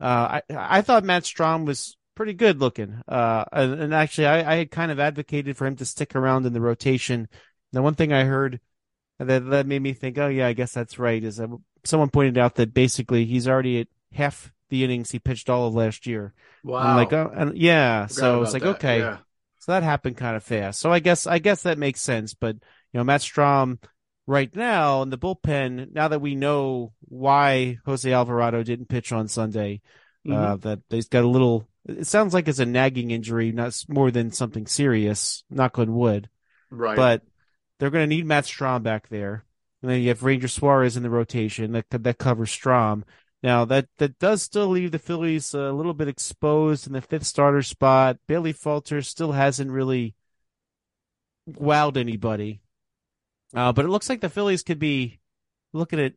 uh, 0.00 0.40
I 0.40 0.42
I 0.50 0.82
thought 0.82 1.02
Matt 1.02 1.24
Strahm 1.24 1.66
was 1.66 1.96
pretty 2.14 2.34
good 2.34 2.60
looking. 2.60 3.02
Uh, 3.08 3.44
and, 3.52 3.74
and 3.80 3.94
actually, 3.94 4.28
I, 4.28 4.52
I 4.52 4.56
had 4.56 4.70
kind 4.70 4.92
of 4.92 5.00
advocated 5.00 5.56
for 5.56 5.66
him 5.66 5.74
to 5.76 5.84
stick 5.84 6.14
around 6.14 6.46
in 6.46 6.52
the 6.52 6.60
rotation. 6.60 7.28
The 7.72 7.82
one 7.82 7.96
thing 7.96 8.12
I 8.12 8.22
heard 8.22 8.60
that 9.18 9.50
that 9.50 9.66
made 9.66 9.82
me 9.82 9.92
think, 9.94 10.16
oh 10.18 10.28
yeah, 10.28 10.46
I 10.46 10.52
guess 10.52 10.72
that's 10.72 10.98
right. 10.98 11.22
Is 11.22 11.38
that 11.38 11.50
someone 11.84 12.10
pointed 12.10 12.38
out 12.38 12.54
that 12.54 12.72
basically 12.72 13.24
he's 13.24 13.48
already 13.48 13.80
at 13.80 13.88
half 14.12 14.52
the 14.70 14.84
innings 14.84 15.10
he 15.10 15.18
pitched 15.18 15.50
all 15.50 15.68
of 15.68 15.74
last 15.74 16.06
year. 16.06 16.32
Wow. 16.62 16.78
I'm 16.78 16.96
like, 16.96 17.12
oh, 17.12 17.30
and 17.34 17.56
yeah. 17.56 18.06
So 18.06 18.42
it's 18.42 18.52
like, 18.52 18.62
that. 18.62 18.76
okay. 18.76 18.98
Yeah. 19.00 19.18
So 19.60 19.72
that 19.72 19.82
happened 19.82 20.16
kind 20.16 20.36
of 20.36 20.42
fast. 20.42 20.80
So 20.80 20.92
I 20.92 20.98
guess 20.98 21.26
I 21.26 21.38
guess 21.38 21.62
that 21.62 21.78
makes 21.78 22.00
sense. 22.00 22.34
But 22.34 22.56
you 22.56 22.98
know, 22.98 23.04
Matt 23.04 23.22
Strahm 23.22 23.82
right 24.26 24.54
now 24.54 25.02
in 25.02 25.10
the 25.10 25.18
bullpen, 25.18 25.92
now 25.92 26.08
that 26.08 26.20
we 26.20 26.34
know 26.34 26.92
why 27.00 27.78
Jose 27.86 28.10
Alvarado 28.10 28.62
didn't 28.62 28.88
pitch 28.88 29.12
on 29.12 29.28
Sunday, 29.28 29.80
Mm-hmm. 30.26 30.42
uh, 30.42 30.56
that 30.56 30.80
he's 30.88 31.08
got 31.08 31.24
a 31.24 31.28
little. 31.28 31.68
It 31.86 32.06
sounds 32.06 32.32
like 32.32 32.48
it's 32.48 32.58
a 32.58 32.64
nagging 32.64 33.10
injury, 33.10 33.52
not 33.52 33.78
more 33.90 34.10
than 34.10 34.32
something 34.32 34.66
serious. 34.66 35.44
Knock 35.50 35.78
on 35.78 35.94
wood. 35.94 36.30
Right. 36.70 36.96
But 36.96 37.20
they're 37.78 37.90
going 37.90 38.08
to 38.08 38.14
need 38.16 38.24
Matt 38.24 38.44
Strahm 38.44 38.82
back 38.82 39.10
there, 39.10 39.44
and 39.82 39.90
then 39.90 40.00
you 40.00 40.08
have 40.08 40.22
Ranger 40.22 40.48
Suarez 40.48 40.96
in 40.96 41.02
the 41.02 41.10
rotation 41.10 41.72
that 41.72 41.84
that 41.90 42.16
covers 42.16 42.50
Strahm. 42.50 43.02
Now 43.44 43.66
that 43.66 43.88
that 43.98 44.18
does 44.18 44.40
still 44.40 44.68
leave 44.68 44.90
the 44.90 44.98
Phillies 44.98 45.52
a 45.52 45.70
little 45.70 45.92
bit 45.92 46.08
exposed 46.08 46.86
in 46.86 46.94
the 46.94 47.02
fifth 47.02 47.26
starter 47.26 47.60
spot. 47.60 48.16
Bailey 48.26 48.54
Falter 48.54 49.02
still 49.02 49.32
hasn't 49.32 49.70
really 49.70 50.14
wowed 51.46 51.98
anybody, 51.98 52.62
uh, 53.54 53.70
but 53.74 53.84
it 53.84 53.88
looks 53.88 54.08
like 54.08 54.22
the 54.22 54.30
Phillies 54.30 54.62
could 54.62 54.78
be 54.78 55.20
looking 55.74 56.00
at 56.00 56.14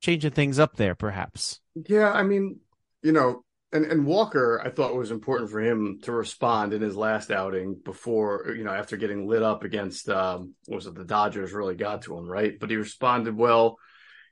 changing 0.00 0.32
things 0.32 0.58
up 0.58 0.74
there, 0.74 0.96
perhaps. 0.96 1.60
Yeah, 1.86 2.10
I 2.10 2.24
mean, 2.24 2.58
you 3.00 3.12
know, 3.12 3.44
and, 3.72 3.84
and 3.84 4.04
Walker, 4.04 4.60
I 4.64 4.70
thought 4.70 4.96
was 4.96 5.12
important 5.12 5.50
for 5.50 5.60
him 5.60 6.00
to 6.02 6.10
respond 6.10 6.72
in 6.72 6.82
his 6.82 6.96
last 6.96 7.30
outing 7.30 7.80
before, 7.84 8.52
you 8.58 8.64
know, 8.64 8.72
after 8.72 8.96
getting 8.96 9.28
lit 9.28 9.44
up 9.44 9.62
against, 9.62 10.08
um, 10.08 10.54
was 10.66 10.88
it, 10.88 10.96
the 10.96 11.04
Dodgers 11.04 11.52
really 11.52 11.76
got 11.76 12.02
to 12.02 12.18
him, 12.18 12.28
right? 12.28 12.58
But 12.58 12.70
he 12.70 12.76
responded 12.76 13.36
well 13.36 13.78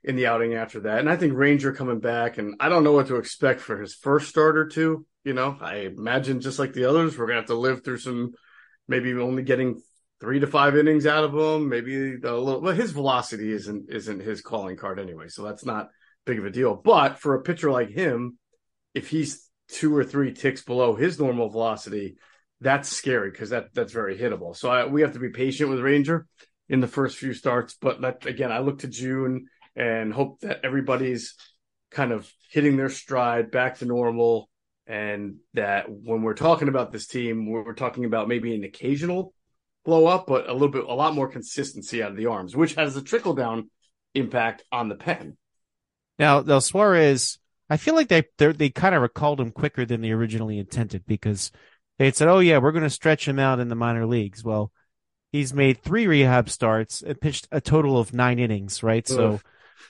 in 0.04 0.16
the 0.16 0.26
outing 0.26 0.54
after 0.54 0.80
that. 0.80 1.00
And 1.00 1.10
I 1.10 1.16
think 1.16 1.34
Ranger 1.34 1.72
coming 1.72 2.00
back, 2.00 2.38
and 2.38 2.54
I 2.60 2.68
don't 2.68 2.84
know 2.84 2.92
what 2.92 3.08
to 3.08 3.16
expect 3.16 3.60
for 3.60 3.80
his 3.80 3.94
first 3.94 4.28
start 4.28 4.56
or 4.56 4.66
two. 4.66 5.06
You 5.24 5.34
know, 5.34 5.56
I 5.60 5.90
imagine 5.96 6.40
just 6.40 6.58
like 6.58 6.72
the 6.72 6.84
others, 6.84 7.18
we're 7.18 7.26
to 7.26 7.34
have 7.34 7.46
to 7.46 7.54
live 7.54 7.84
through 7.84 7.98
some, 7.98 8.32
maybe 8.86 9.12
only 9.14 9.42
getting 9.42 9.80
three 10.20 10.40
to 10.40 10.46
five 10.46 10.76
innings 10.76 11.06
out 11.06 11.24
of 11.24 11.34
him, 11.34 11.68
maybe 11.68 12.14
a 12.14 12.32
little, 12.32 12.60
but 12.60 12.76
his 12.76 12.92
velocity 12.92 13.52
isn't, 13.52 13.90
isn't 13.90 14.20
his 14.20 14.40
calling 14.40 14.76
card 14.76 14.98
anyway. 14.98 15.28
So 15.28 15.42
that's 15.42 15.64
not 15.64 15.88
big 16.24 16.38
of 16.38 16.46
a 16.46 16.50
deal. 16.50 16.74
But 16.74 17.18
for 17.18 17.34
a 17.34 17.42
pitcher 17.42 17.70
like 17.70 17.90
him, 17.90 18.38
if 18.94 19.08
he's 19.08 19.48
two 19.68 19.94
or 19.94 20.04
three 20.04 20.32
ticks 20.32 20.62
below 20.62 20.94
his 20.94 21.18
normal 21.18 21.50
velocity, 21.50 22.16
that's 22.60 22.88
scary 22.88 23.30
because 23.30 23.50
that 23.50 23.72
that's 23.74 23.92
very 23.92 24.18
hittable. 24.18 24.56
So 24.56 24.70
I, 24.70 24.86
we 24.86 25.02
have 25.02 25.12
to 25.12 25.20
be 25.20 25.28
patient 25.28 25.70
with 25.70 25.80
Ranger 25.80 26.26
in 26.68 26.80
the 26.80 26.88
first 26.88 27.16
few 27.16 27.32
starts. 27.32 27.76
But 27.80 28.00
let, 28.00 28.26
again, 28.26 28.50
I 28.50 28.58
look 28.58 28.80
to 28.80 28.88
June 28.88 29.46
and 29.78 30.12
hope 30.12 30.40
that 30.40 30.60
everybody's 30.64 31.34
kind 31.90 32.12
of 32.12 32.30
hitting 32.50 32.76
their 32.76 32.88
stride 32.90 33.50
back 33.50 33.78
to 33.78 33.86
normal, 33.86 34.50
and 34.86 35.36
that 35.54 35.86
when 35.88 36.22
we're 36.22 36.34
talking 36.34 36.68
about 36.68 36.92
this 36.92 37.06
team, 37.06 37.48
we're, 37.48 37.72
talking 37.74 38.04
about 38.04 38.28
maybe 38.28 38.54
an 38.54 38.64
occasional 38.64 39.32
blow 39.84 40.06
up, 40.06 40.26
but 40.26 40.48
a 40.48 40.52
little 40.52 40.68
bit, 40.68 40.84
a 40.84 40.94
lot 40.94 41.14
more 41.14 41.28
consistency 41.28 42.02
out 42.02 42.10
of 42.10 42.16
the 42.16 42.26
arms, 42.26 42.56
which 42.56 42.74
has 42.74 42.96
a 42.96 43.02
trickle 43.02 43.34
down 43.34 43.70
impact 44.14 44.64
on 44.72 44.88
the 44.88 44.94
pen. 44.96 45.36
Now, 46.18 46.40
now 46.40 46.58
Suarez, 46.58 47.38
I 47.70 47.76
feel 47.76 47.94
like 47.94 48.08
they 48.08 48.24
they're- 48.36 48.52
kind 48.70 48.94
of 48.94 49.02
recalled 49.02 49.40
him 49.40 49.52
quicker 49.52 49.84
than 49.84 50.00
they 50.00 50.10
originally 50.10 50.58
intended 50.58 51.04
because 51.06 51.52
they 51.98 52.06
had 52.06 52.16
said, 52.16 52.28
"Oh 52.28 52.40
yeah, 52.40 52.58
we're 52.58 52.72
going 52.72 52.82
to 52.84 52.90
stretch 52.90 53.28
him 53.28 53.38
out 53.38 53.60
in 53.60 53.68
the 53.68 53.74
minor 53.74 54.06
leagues." 54.06 54.42
Well, 54.42 54.72
he's 55.32 55.54
made 55.54 55.82
three 55.82 56.06
rehab 56.06 56.48
starts 56.48 57.02
and 57.02 57.20
pitched 57.20 57.46
a 57.52 57.60
total 57.60 57.98
of 57.98 58.12
nine 58.12 58.38
innings, 58.38 58.82
right? 58.82 59.06
So, 59.06 59.34
Ugh. 59.34 59.40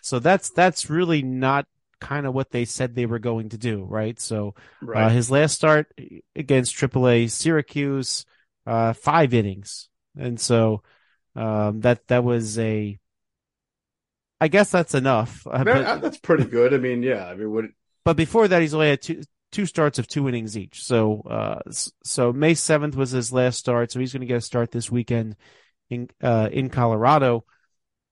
So 0.03 0.19
that's 0.19 0.51
that's 0.51 0.91
really 0.91 1.23
not 1.23 1.67
kind 2.01 2.27
of 2.27 2.35
what 2.35 2.51
they 2.51 2.65
said 2.65 2.95
they 2.95 3.07
were 3.07 3.19
going 3.19 3.49
to 3.51 3.59
do, 3.59 3.85
right? 3.85 4.21
So, 4.21 4.55
Right. 4.81 5.05
uh, 5.07 5.09
his 5.09 5.31
last 5.31 5.55
start 5.55 5.93
against 6.37 6.77
AAA 6.77 7.29
Syracuse, 7.29 8.25
uh, 8.67 8.93
five 8.93 9.35
innings, 9.35 9.89
and 10.17 10.39
so 10.41 10.83
um, 11.35 11.81
that 11.81 12.07
that 12.09 12.25
was 12.25 12.59
a. 12.59 12.99
I 14.41 14.49
guess 14.49 14.71
that's 14.71 14.95
enough. 14.95 15.47
Uh, 15.51 15.65
but- 15.65 16.01
that's 16.01 16.19
pretty 16.19 16.45
good. 16.45 16.73
I 16.73 16.79
mean, 16.79 17.03
yeah. 17.03 17.27
I 17.27 17.35
mean, 17.35 17.51
what 17.51 17.65
but 18.05 18.17
before 18.17 18.49
that, 18.49 18.63
he's 18.63 18.75
only 18.75 18.91
had 18.91 19.03
two 19.03 19.23
two 19.51 19.67
starts 19.67 19.99
of 19.99 20.07
two 20.07 20.29
innings 20.29 20.57
each. 20.57 20.85
So, 20.85 21.23
uh, 21.23 21.61
so 22.05 22.33
May 22.33 22.55
seventh 22.55 22.95
was 22.97 23.11
his 23.11 23.33
last 23.33 23.59
start, 23.59 23.91
so 23.91 23.99
he's 23.99 24.13
going 24.13 24.21
to 24.21 24.27
get 24.27 24.37
a 24.37 24.41
start 24.41 24.71
this 24.71 24.91
weekend 24.91 25.37
in 25.91 26.09
uh 26.23 26.49
in 26.53 26.69
Colorado. 26.71 27.45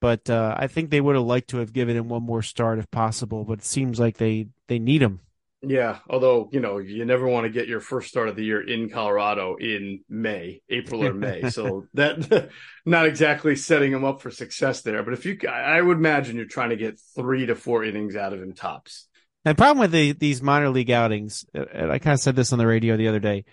But 0.00 0.28
uh, 0.28 0.54
I 0.58 0.66
think 0.66 0.90
they 0.90 1.00
would 1.00 1.16
have 1.16 1.24
liked 1.24 1.50
to 1.50 1.58
have 1.58 1.72
given 1.72 1.96
him 1.96 2.08
one 2.08 2.22
more 2.22 2.42
start 2.42 2.78
if 2.78 2.90
possible. 2.90 3.44
But 3.44 3.60
it 3.60 3.64
seems 3.64 3.98
like 3.98 4.18
they 4.18 4.48
they 4.68 4.78
need 4.78 5.02
him. 5.02 5.20
Yeah, 5.62 5.98
although 6.08 6.48
you 6.52 6.60
know 6.60 6.78
you 6.78 7.04
never 7.04 7.26
want 7.26 7.44
to 7.44 7.50
get 7.50 7.66
your 7.66 7.80
first 7.80 8.08
start 8.08 8.28
of 8.28 8.36
the 8.36 8.44
year 8.44 8.60
in 8.60 8.90
Colorado 8.90 9.56
in 9.56 10.00
May, 10.08 10.60
April 10.68 11.04
or 11.04 11.14
May. 11.14 11.48
so 11.50 11.86
that 11.94 12.50
not 12.86 13.06
exactly 13.06 13.56
setting 13.56 13.92
him 13.92 14.04
up 14.04 14.20
for 14.20 14.30
success 14.30 14.82
there. 14.82 15.02
But 15.02 15.14
if 15.14 15.24
you, 15.24 15.38
I 15.48 15.80
would 15.80 15.96
imagine 15.96 16.36
you're 16.36 16.44
trying 16.44 16.70
to 16.70 16.76
get 16.76 17.00
three 17.16 17.46
to 17.46 17.54
four 17.54 17.84
innings 17.84 18.16
out 18.16 18.32
of 18.32 18.42
him 18.42 18.52
tops. 18.52 19.08
And 19.44 19.56
the 19.56 19.60
problem 19.60 19.78
with 19.78 19.92
the, 19.92 20.12
these 20.12 20.42
minor 20.42 20.70
league 20.70 20.90
outings, 20.90 21.46
and 21.54 21.90
I 21.90 21.98
kind 22.00 22.14
of 22.14 22.20
said 22.20 22.36
this 22.36 22.52
on 22.52 22.58
the 22.58 22.66
radio 22.66 22.96
the 22.96 23.08
other 23.08 23.20
day. 23.20 23.44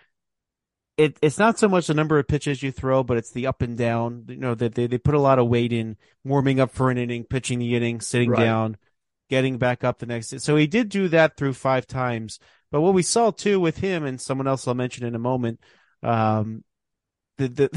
It 0.95 1.17
it's 1.21 1.39
not 1.39 1.57
so 1.57 1.67
much 1.67 1.87
the 1.87 1.93
number 1.95 2.19
of 2.19 2.27
pitches 2.27 2.61
you 2.61 2.71
throw, 2.71 3.03
but 3.03 3.17
it's 3.17 3.31
the 3.31 3.47
up 3.47 3.61
and 3.63 3.75
down. 3.77 4.25
You 4.27 4.35
know 4.37 4.53
that 4.55 4.75
they, 4.75 4.85
they 4.87 4.97
put 4.99 5.15
a 5.15 5.19
lot 5.19 5.39
of 5.39 5.47
weight 5.47 5.73
in 5.73 5.97
warming 6.23 6.59
up 6.59 6.71
for 6.71 6.91
an 6.91 6.97
inning, 6.99 7.23
pitching 7.23 7.57
the 7.59 7.75
inning, 7.75 7.99
sitting 7.99 8.29
Right. 8.29 8.43
down, 8.43 8.77
getting 9.29 9.57
back 9.57 9.83
up 9.83 9.97
the 9.99 10.05
next. 10.05 10.39
So 10.41 10.55
he 10.55 10.67
did 10.67 10.89
do 10.89 11.07
that 11.09 11.35
through 11.35 11.53
five 11.53 11.87
times. 11.87 12.37
But 12.71 12.81
what 12.81 12.93
we 12.93 13.01
saw 13.01 13.31
too 13.31 13.59
with 13.59 13.77
him 13.77 14.03
and 14.05 14.21
someone 14.21 14.47
else 14.47 14.67
I'll 14.67 14.75
mention 14.75 15.05
in 15.05 15.15
a 15.15 15.19
moment, 15.19 15.59
um, 16.03 16.63
the 17.37 17.47
the, 17.47 17.69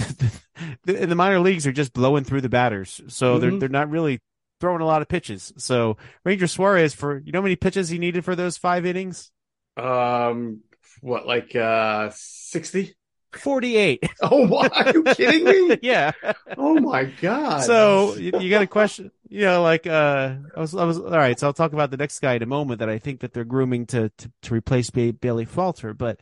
the, 0.84 1.02
in 1.02 1.08
the 1.08 1.14
minor 1.14 1.40
leagues 1.40 1.66
are 1.66 1.72
just 1.72 1.94
blowing 1.94 2.24
through 2.24 2.42
the 2.42 2.50
batters, 2.50 3.00
so 3.08 3.38
they're 3.38 3.50
Mhm. 3.52 3.60
they're 3.60 3.68
not 3.70 3.88
really 3.88 4.20
throwing 4.60 4.82
a 4.82 4.86
lot 4.86 5.00
of 5.00 5.08
pitches. 5.08 5.54
So 5.56 5.96
Ranger 6.24 6.46
Suarez 6.46 6.92
for 6.92 7.18
you 7.24 7.32
know 7.32 7.38
how 7.38 7.44
many 7.44 7.56
pitches 7.56 7.88
he 7.88 7.98
needed 7.98 8.26
for 8.26 8.36
those 8.36 8.58
five 8.58 8.84
innings? 8.84 9.30
Um, 9.78 10.60
what 11.00 11.26
like 11.26 11.56
uh 11.56 12.10
sixty? 12.14 12.95
Forty 13.38 13.76
eight. 13.76 14.02
Oh, 14.22 14.46
what? 14.46 14.72
Are 14.74 14.92
you 14.92 15.02
kidding 15.04 15.44
me? 15.44 15.78
yeah. 15.82 16.12
Oh 16.56 16.80
my 16.80 17.04
god! 17.04 17.60
So 17.60 18.14
you, 18.16 18.32
you 18.40 18.50
got 18.50 18.62
a 18.62 18.66
question, 18.66 19.10
you 19.28 19.42
know, 19.42 19.62
like 19.62 19.86
uh, 19.86 20.34
I 20.56 20.60
was, 20.60 20.74
I 20.74 20.84
was 20.84 20.98
all 20.98 21.10
right. 21.10 21.38
So 21.38 21.46
I'll 21.46 21.52
talk 21.52 21.72
about 21.72 21.90
the 21.90 21.96
next 21.96 22.18
guy 22.20 22.34
in 22.34 22.42
a 22.42 22.46
moment 22.46 22.80
that 22.80 22.88
I 22.88 22.98
think 22.98 23.20
that 23.20 23.32
they're 23.32 23.44
grooming 23.44 23.86
to 23.86 24.08
to, 24.08 24.32
to 24.42 24.54
replace 24.54 24.90
ba- 24.90 25.12
Bailey 25.12 25.44
Falter, 25.44 25.94
but. 25.94 26.18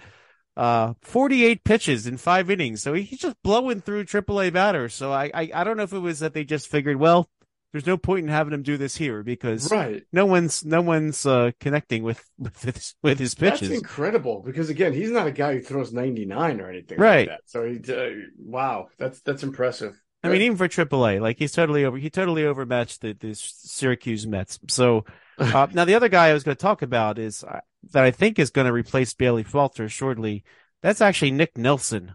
Uh, 0.57 0.95
48 1.03 1.65
pitches 1.65 2.07
in 2.07 2.17
five 2.17 2.49
innings. 2.49 2.81
So 2.81 2.95
he's 2.95 3.19
just 3.19 3.35
blowing 3.43 3.81
through 3.81 4.05
AAA 4.05 4.53
batters. 4.53 4.95
So 4.95 5.13
I, 5.13 5.29
I, 5.35 5.51
I 5.53 5.65
don't 5.65 5.77
know 5.77 5.83
if 5.83 5.93
it 5.93 5.99
was 5.99 6.21
that 6.21 6.33
they 6.33 6.45
just 6.45 6.69
figured, 6.69 6.97
well, 6.97 7.29
there's 7.75 7.87
no 7.87 7.97
point 7.97 8.23
in 8.23 8.29
having 8.29 8.53
him 8.53 8.63
do 8.63 8.77
this 8.77 8.97
here 8.97 9.25
because 9.25 9.69
right. 9.73 10.05
no 10.13 10.27
one's, 10.27 10.65
no 10.65 10.81
one's, 10.81 11.27
uh, 11.27 11.51
connecting 11.59 12.05
with, 12.05 12.25
with 12.39 12.63
his, 12.63 12.95
with 13.03 13.19
his 13.19 13.35
That's 13.35 13.63
incredible 13.63 14.45
because 14.47 14.71
again, 14.71 14.93
he's 14.93 15.11
not 15.11 15.27
a 15.27 15.33
guy 15.33 15.55
who 15.55 15.61
throws 15.61 15.93
ninety 15.93 16.25
nine 16.25 16.61
or 16.61 16.71
anything 16.71 17.01
Right. 17.01 17.29
like 17.29 17.41
that. 17.41 17.41
So 17.47 17.65
he, 17.65 17.81
uh, 17.93 18.27
wow, 18.39 18.87
that's 18.97 19.21
that's 19.23 19.43
impressive. 19.43 20.01
I 20.23 20.29
mean, 20.29 20.43
even 20.43 20.57
for 20.57 20.69
AAA, 20.69 21.21
like 21.21 21.37
he's 21.41 21.51
totally 21.51 21.85
over. 21.85 21.99
He 21.99 22.11
totally 22.11 22.47
overmatched 22.47 23.01
the, 23.01 23.13
the 23.13 23.35
Syracuse 23.35 24.25
Mets. 24.25 24.61
So 24.69 25.05
uh, 25.39 25.67
now 25.73 25.85
the 25.85 25.97
other 25.97 26.09
guy 26.09 26.29
I 26.29 26.33
was 26.33 26.45
going 26.45 26.57
to 26.57 26.63
talk 26.63 26.83
about 26.83 27.19
is 27.19 27.43
uh, 27.43 27.61
that 27.91 28.05
I 28.05 28.13
think 28.13 28.39
is 28.39 28.51
going 28.51 28.69
to 28.69 28.73
replace 28.73 29.15
Bailey 29.15 29.43
Falter 29.43 29.89
shortly. 29.89 30.45
That's 30.81 31.01
actually 31.01 31.33
Nick 31.33 31.59
Nelson. 31.59 32.15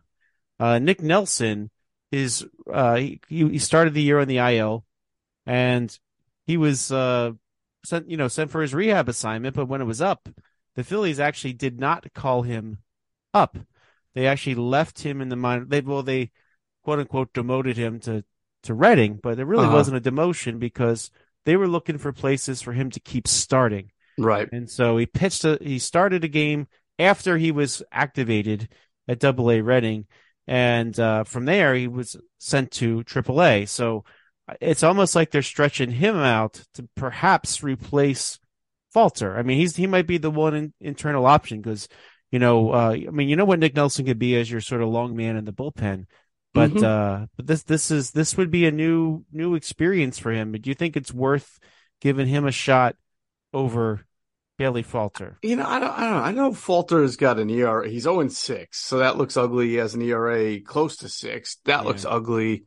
Uh, 0.58 0.80
Nick 0.80 1.01
Nelson 1.01 1.70
is 2.13 2.46
uh, 2.72 2.96
he 2.96 3.20
he 3.28 3.60
started 3.60 3.94
the 3.94 4.01
year 4.01 4.20
on 4.20 4.30
the 4.30 4.38
IL, 4.38 4.86
and 5.50 5.98
he 6.48 6.58
was 6.58 6.91
uh, 6.91 7.32
sent 7.84 8.10
you 8.10 8.18
know 8.18 8.27
sent 8.29 8.51
for 8.51 8.62
his 8.62 8.74
rehab 8.75 9.10
assignment. 9.10 9.56
But 9.56 9.68
when 9.68 9.82
it 9.82 9.86
was 9.86 10.01
up, 10.01 10.29
the 10.75 10.84
Phillies 10.84 11.20
actually 11.20 11.53
did 11.53 11.79
not 11.79 12.13
call 12.13 12.44
him 12.44 12.79
up. 13.34 13.58
They 14.15 14.27
actually 14.27 14.56
left 14.56 15.00
him 15.00 15.22
in 15.22 15.29
the 15.29 15.36
minor. 15.36 15.65
They 15.65 15.82
well 15.82 16.03
they 16.03 16.32
quote 16.84 17.00
unquote 17.00 17.34
demoted 17.34 17.77
him 17.77 18.00
to 18.01 18.24
to 18.63 18.74
Reading, 18.74 19.20
but 19.24 19.39
it 19.39 19.46
really 19.46 19.65
Uh-huh. 19.65 19.75
wasn't 19.75 19.98
a 20.06 20.12
demotion 20.12 20.60
because 20.60 21.12
they 21.46 21.56
were 21.58 21.68
looking 21.68 21.98
for 21.98 22.12
places 22.12 22.62
for 22.62 22.74
him 22.74 22.89
to 22.91 23.00
keep 23.00 23.27
starting. 23.27 23.91
Right. 24.18 24.50
And 24.51 24.70
so 24.70 24.98
he 24.98 25.06
pitched 25.06 25.46
a 25.46 25.58
he 25.62 25.79
started 25.79 26.24
a 26.24 26.27
game 26.27 26.68
after 26.98 27.38
he 27.38 27.51
was 27.51 27.82
activated 27.91 28.68
at 29.08 29.20
Double 29.20 29.50
A 29.50 29.62
Reading, 29.62 30.06
and 30.48 31.00
uh, 31.00 31.24
from 31.24 31.46
there 31.46 31.74
he 31.74 31.88
was 31.88 32.18
sent 32.38 32.72
to 32.72 33.03
Triple 33.03 33.41
A. 33.41 33.65
So 33.65 34.03
it's 34.62 34.84
almost 34.84 35.15
like 35.15 35.32
they're 35.32 35.41
stretching 35.41 35.91
him 35.91 36.15
out 36.15 36.63
to 36.75 36.88
perhaps 36.96 37.63
replace 37.63 38.39
Falter. 38.91 39.38
I 39.38 39.44
mean, 39.44 39.58
he's 39.58 39.75
he 39.75 39.88
might 39.88 40.08
be 40.08 40.18
the 40.18 40.32
one 40.32 40.56
in, 40.56 40.74
internal 40.82 41.25
option 41.25 41.62
because 41.62 41.88
you 42.32 42.39
know, 42.39 42.72
uh, 42.72 42.91
I 42.91 43.12
mean, 43.12 43.29
you 43.29 43.36
know 43.36 43.46
what 43.46 43.60
Nick 43.60 43.75
Nelson 43.75 44.06
could 44.06 44.20
be 44.20 44.36
as 44.36 44.50
your 44.50 44.62
sort 44.62 44.82
of 44.82 44.89
long 44.89 45.15
man 45.15 45.36
in 45.36 45.46
the 45.46 45.53
bullpen, 45.53 46.06
but 46.53 46.72
Mhm. 46.72 46.84
uh, 46.84 47.27
but 47.36 47.48
this 47.48 47.63
this 47.63 47.91
is 47.91 48.12
this 48.12 48.38
would 48.38 48.51
be 48.51 48.65
a 48.65 48.72
new 48.72 49.25
new 49.32 49.56
experience 49.56 50.18
for 50.20 50.32
him. 50.32 50.51
But 50.51 50.62
do 50.63 50.70
you 50.70 50.75
think 50.75 50.96
it's 50.96 51.13
worth 51.13 51.60
giving 52.01 52.27
him 52.27 52.46
a 52.46 52.51
shot 52.51 52.96
over 53.53 54.06
Bailey 54.58 54.84
Falter? 54.84 55.38
You 55.41 55.56
know, 55.56 55.65
I 55.65 55.79
don't, 55.79 55.91
I 55.91 56.00
don't 56.01 56.12
know. 56.12 56.24
I 56.24 56.32
know 56.32 56.53
Falter's 56.53 57.15
got 57.15 57.39
an 57.39 57.50
ERA. 57.50 57.88
He's 57.89 58.03
0 58.03 58.27
6, 58.27 58.77
so 58.79 59.00
that 59.00 59.18
looks 59.18 59.38
ugly. 59.38 59.70
He 59.70 59.75
has 59.75 59.96
an 59.96 60.01
ERA 60.01 60.60
close 60.62 60.98
to 60.98 61.10
six. 61.10 61.58
That 61.65 61.86
looks 61.86 62.06
ugly. 62.06 62.63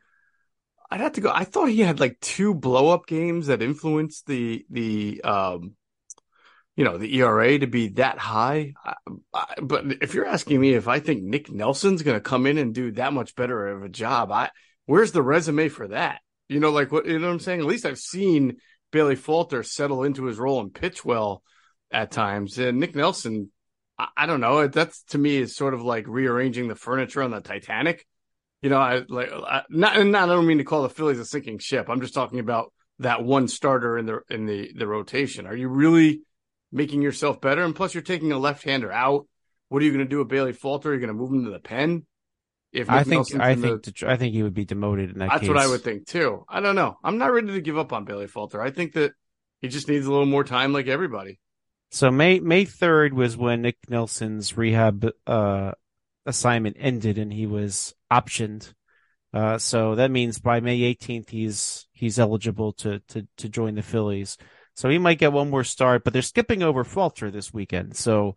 I'd 0.92 1.00
have 1.00 1.12
to 1.12 1.22
go. 1.22 1.32
I 1.34 1.44
thought 1.44 1.70
he 1.70 1.80
had 1.80 2.00
like 2.00 2.20
two 2.20 2.52
blow 2.52 2.90
up 2.90 3.06
games 3.06 3.46
that 3.46 3.62
influenced 3.62 4.26
the 4.26 4.66
the 4.68 5.22
um, 5.24 5.74
you 6.76 6.84
know, 6.84 6.98
the 6.98 7.16
ERA 7.16 7.58
to 7.58 7.66
be 7.66 7.88
that 7.88 8.18
high. 8.18 8.74
I, 8.84 8.94
I, 9.32 9.54
but 9.62 9.86
if 10.02 10.12
you're 10.12 10.26
asking 10.26 10.60
me 10.60 10.74
if 10.74 10.88
I 10.88 11.00
think 11.00 11.22
Nick 11.22 11.50
Nelson's 11.50 12.02
going 12.02 12.18
to 12.18 12.20
come 12.20 12.46
in 12.46 12.58
and 12.58 12.74
do 12.74 12.90
that 12.92 13.14
much 13.14 13.34
better 13.34 13.68
of 13.68 13.82
a 13.82 13.88
job, 13.88 14.30
I 14.30 14.50
where's 14.84 15.12
the 15.12 15.22
resume 15.22 15.70
for 15.70 15.88
that? 15.88 16.20
You 16.50 16.60
know, 16.60 16.70
like 16.70 16.92
what 16.92 17.06
you 17.06 17.18
know 17.18 17.28
what 17.28 17.32
I'm 17.32 17.40
saying. 17.40 17.60
At 17.60 17.66
least 17.66 17.86
I've 17.86 17.98
seen 17.98 18.58
Bailey 18.90 19.16
Falter 19.16 19.62
settle 19.62 20.04
into 20.04 20.24
his 20.24 20.38
role 20.38 20.60
and 20.60 20.74
pitch 20.74 21.06
well 21.06 21.42
at 21.90 22.10
times. 22.10 22.58
And 22.58 22.80
Nick 22.80 22.94
Nelson, 22.94 23.50
I, 23.98 24.08
I 24.14 24.26
don't 24.26 24.40
know. 24.40 24.66
That's 24.66 25.04
to 25.04 25.18
me 25.18 25.38
is 25.38 25.56
sort 25.56 25.72
of 25.72 25.80
like 25.80 26.06
rearranging 26.06 26.68
the 26.68 26.74
furniture 26.74 27.22
on 27.22 27.30
the 27.30 27.40
Titanic. 27.40 28.06
You 28.62 28.70
know, 28.70 28.78
I 28.78 29.02
like 29.08 29.30
I, 29.32 29.62
not 29.68 29.96
and 29.96 30.12
not. 30.12 30.28
I 30.30 30.34
don't 30.34 30.46
mean 30.46 30.58
to 30.58 30.64
call 30.64 30.82
the 30.82 30.88
Phillies 30.88 31.18
a 31.18 31.24
sinking 31.24 31.58
ship. 31.58 31.88
I'm 31.90 32.00
just 32.00 32.14
talking 32.14 32.38
about 32.38 32.72
that 33.00 33.24
one 33.24 33.48
starter 33.48 33.98
in 33.98 34.06
the 34.06 34.20
in 34.30 34.46
the 34.46 34.70
the 34.76 34.86
rotation. 34.86 35.46
Are 35.46 35.56
you 35.56 35.68
really 35.68 36.22
making 36.70 37.02
yourself 37.02 37.40
better? 37.40 37.62
And 37.64 37.74
plus, 37.74 37.92
you're 37.94 38.02
taking 38.02 38.30
a 38.32 38.38
left-hander 38.38 38.90
out. 38.92 39.26
What 39.68 39.82
are 39.82 39.84
you 39.84 39.90
going 39.92 40.04
to 40.04 40.08
do 40.08 40.18
with 40.18 40.28
Bailey 40.28 40.52
Falter? 40.52 40.90
Are 40.90 40.94
you 40.94 41.00
going 41.00 41.08
to 41.08 41.14
move 41.14 41.32
him 41.32 41.44
to 41.44 41.50
the 41.50 41.58
pen? 41.58 42.06
If 42.72 42.88
I 42.88 43.02
think 43.02 43.14
Nelson's 43.14 43.40
I 43.42 43.50
in 43.50 43.60
the- 43.60 43.78
think 43.78 44.02
I 44.04 44.16
think 44.16 44.32
he 44.34 44.42
would 44.42 44.54
be 44.54 44.64
demoted 44.64 45.10
in 45.10 45.18
that 45.18 45.28
that's 45.30 45.40
case. 45.40 45.48
what 45.48 45.58
I 45.58 45.66
would 45.66 45.82
think 45.82 46.06
too. 46.06 46.44
I 46.48 46.60
don't 46.60 46.74
know. 46.76 46.96
I'm 47.02 47.18
not 47.18 47.32
ready 47.32 47.48
to 47.48 47.60
give 47.60 47.76
up 47.76 47.92
on 47.92 48.04
Bailey 48.04 48.28
Falter. 48.28 48.62
I 48.62 48.70
think 48.70 48.92
that 48.92 49.12
he 49.60 49.68
just 49.68 49.88
needs 49.88 50.06
a 50.06 50.10
little 50.10 50.24
more 50.26 50.44
time, 50.44 50.72
like 50.72 50.86
everybody. 50.86 51.38
So 51.90 52.10
May 52.10 52.38
May 52.40 52.64
third 52.64 53.12
was 53.12 53.36
when 53.36 53.60
Nick 53.62 53.76
Nelson's 53.90 54.56
rehab 54.56 55.10
uh, 55.26 55.72
assignment 56.26 56.76
ended, 56.78 57.18
and 57.18 57.32
he 57.32 57.46
was 57.46 57.94
optioned. 58.10 58.72
Uh, 59.34 59.58
so 59.58 59.94
that 59.94 60.10
means 60.10 60.38
by 60.38 60.60
May 60.60 60.78
18th, 60.84 61.30
he's 61.30 61.86
he's 61.92 62.18
eligible 62.18 62.72
to 62.74 63.00
to 63.08 63.26
to 63.38 63.48
join 63.48 63.74
the 63.74 63.82
Phillies. 63.82 64.36
So 64.74 64.88
he 64.88 64.98
might 64.98 65.18
get 65.18 65.32
one 65.32 65.50
more 65.50 65.64
start, 65.64 66.04
but 66.04 66.12
they're 66.12 66.22
skipping 66.22 66.62
over 66.62 66.84
Falter 66.84 67.30
this 67.30 67.52
weekend, 67.52 67.96
so 67.96 68.36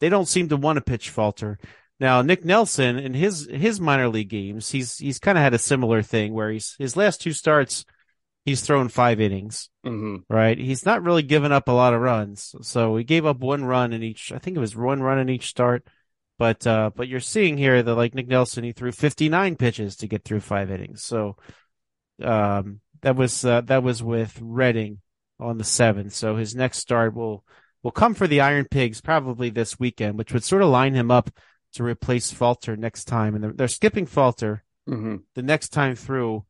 they 0.00 0.08
don't 0.08 0.28
seem 0.28 0.48
to 0.48 0.56
want 0.56 0.76
to 0.76 0.82
pitch 0.82 1.10
Falter. 1.10 1.58
Now 2.00 2.22
Nick 2.22 2.44
Nelson 2.44 2.98
in 2.98 3.14
his 3.14 3.48
his 3.50 3.80
minor 3.80 4.08
league 4.08 4.28
games, 4.30 4.70
he's 4.70 4.98
he's 4.98 5.18
kind 5.18 5.38
of 5.38 5.44
had 5.44 5.54
a 5.54 5.58
similar 5.58 6.02
thing 6.02 6.34
where 6.34 6.50
he's 6.50 6.74
his 6.78 6.96
last 6.96 7.20
two 7.20 7.32
starts, 7.32 7.84
he's 8.44 8.62
thrown 8.62 8.88
five 8.88 9.20
innings 9.20 9.70
hmm 9.84 10.16
right? 10.28 10.58
He's 10.58 10.86
not 10.86 11.02
really 11.02 11.22
given 11.22 11.52
up 11.52 11.68
a 11.68 11.72
lot 11.72 11.94
of 11.94 12.00
runs. 12.00 12.54
So 12.62 12.96
he 12.96 13.04
gave 13.04 13.26
up 13.26 13.38
one 13.40 13.64
run 13.64 13.92
in 13.92 14.02
each, 14.02 14.32
I 14.32 14.38
think 14.38 14.56
it 14.56 14.60
was 14.60 14.76
one 14.76 15.02
run 15.02 15.18
in 15.18 15.28
each 15.28 15.48
start. 15.48 15.86
But, 16.38 16.66
uh, 16.66 16.90
but 16.94 17.08
you're 17.08 17.20
seeing 17.20 17.56
here 17.56 17.82
that 17.82 17.94
like 17.94 18.14
Nick 18.14 18.28
Nelson, 18.28 18.64
he 18.64 18.72
threw 18.72 18.92
59 18.92 19.56
pitches 19.56 19.96
to 19.96 20.08
get 20.08 20.24
through 20.24 20.40
five 20.40 20.70
innings. 20.70 21.02
So, 21.02 21.36
um, 22.22 22.80
that 23.02 23.16
was, 23.16 23.44
uh, 23.44 23.60
that 23.62 23.82
was 23.82 24.02
with 24.02 24.38
Reading 24.40 25.00
on 25.38 25.58
the 25.58 25.64
seventh. 25.64 26.12
So 26.12 26.36
his 26.36 26.54
next 26.54 26.78
start 26.78 27.14
will, 27.14 27.44
will 27.82 27.90
come 27.90 28.14
for 28.14 28.26
the 28.26 28.40
Iron 28.40 28.66
Pigs 28.68 29.00
probably 29.00 29.50
this 29.50 29.78
weekend, 29.78 30.18
which 30.18 30.32
would 30.32 30.44
sort 30.44 30.62
of 30.62 30.70
line 30.70 30.94
him 30.94 31.10
up 31.10 31.30
to 31.74 31.84
replace 31.84 32.32
Falter 32.32 32.76
next 32.76 33.04
time. 33.04 33.34
And 33.34 33.44
they're, 33.44 33.52
they're 33.52 33.68
skipping 33.68 34.06
Falter 34.06 34.64
hmm 34.86 35.16
the 35.34 35.42
next 35.42 35.68
time 35.70 35.94
through. 35.94 36.44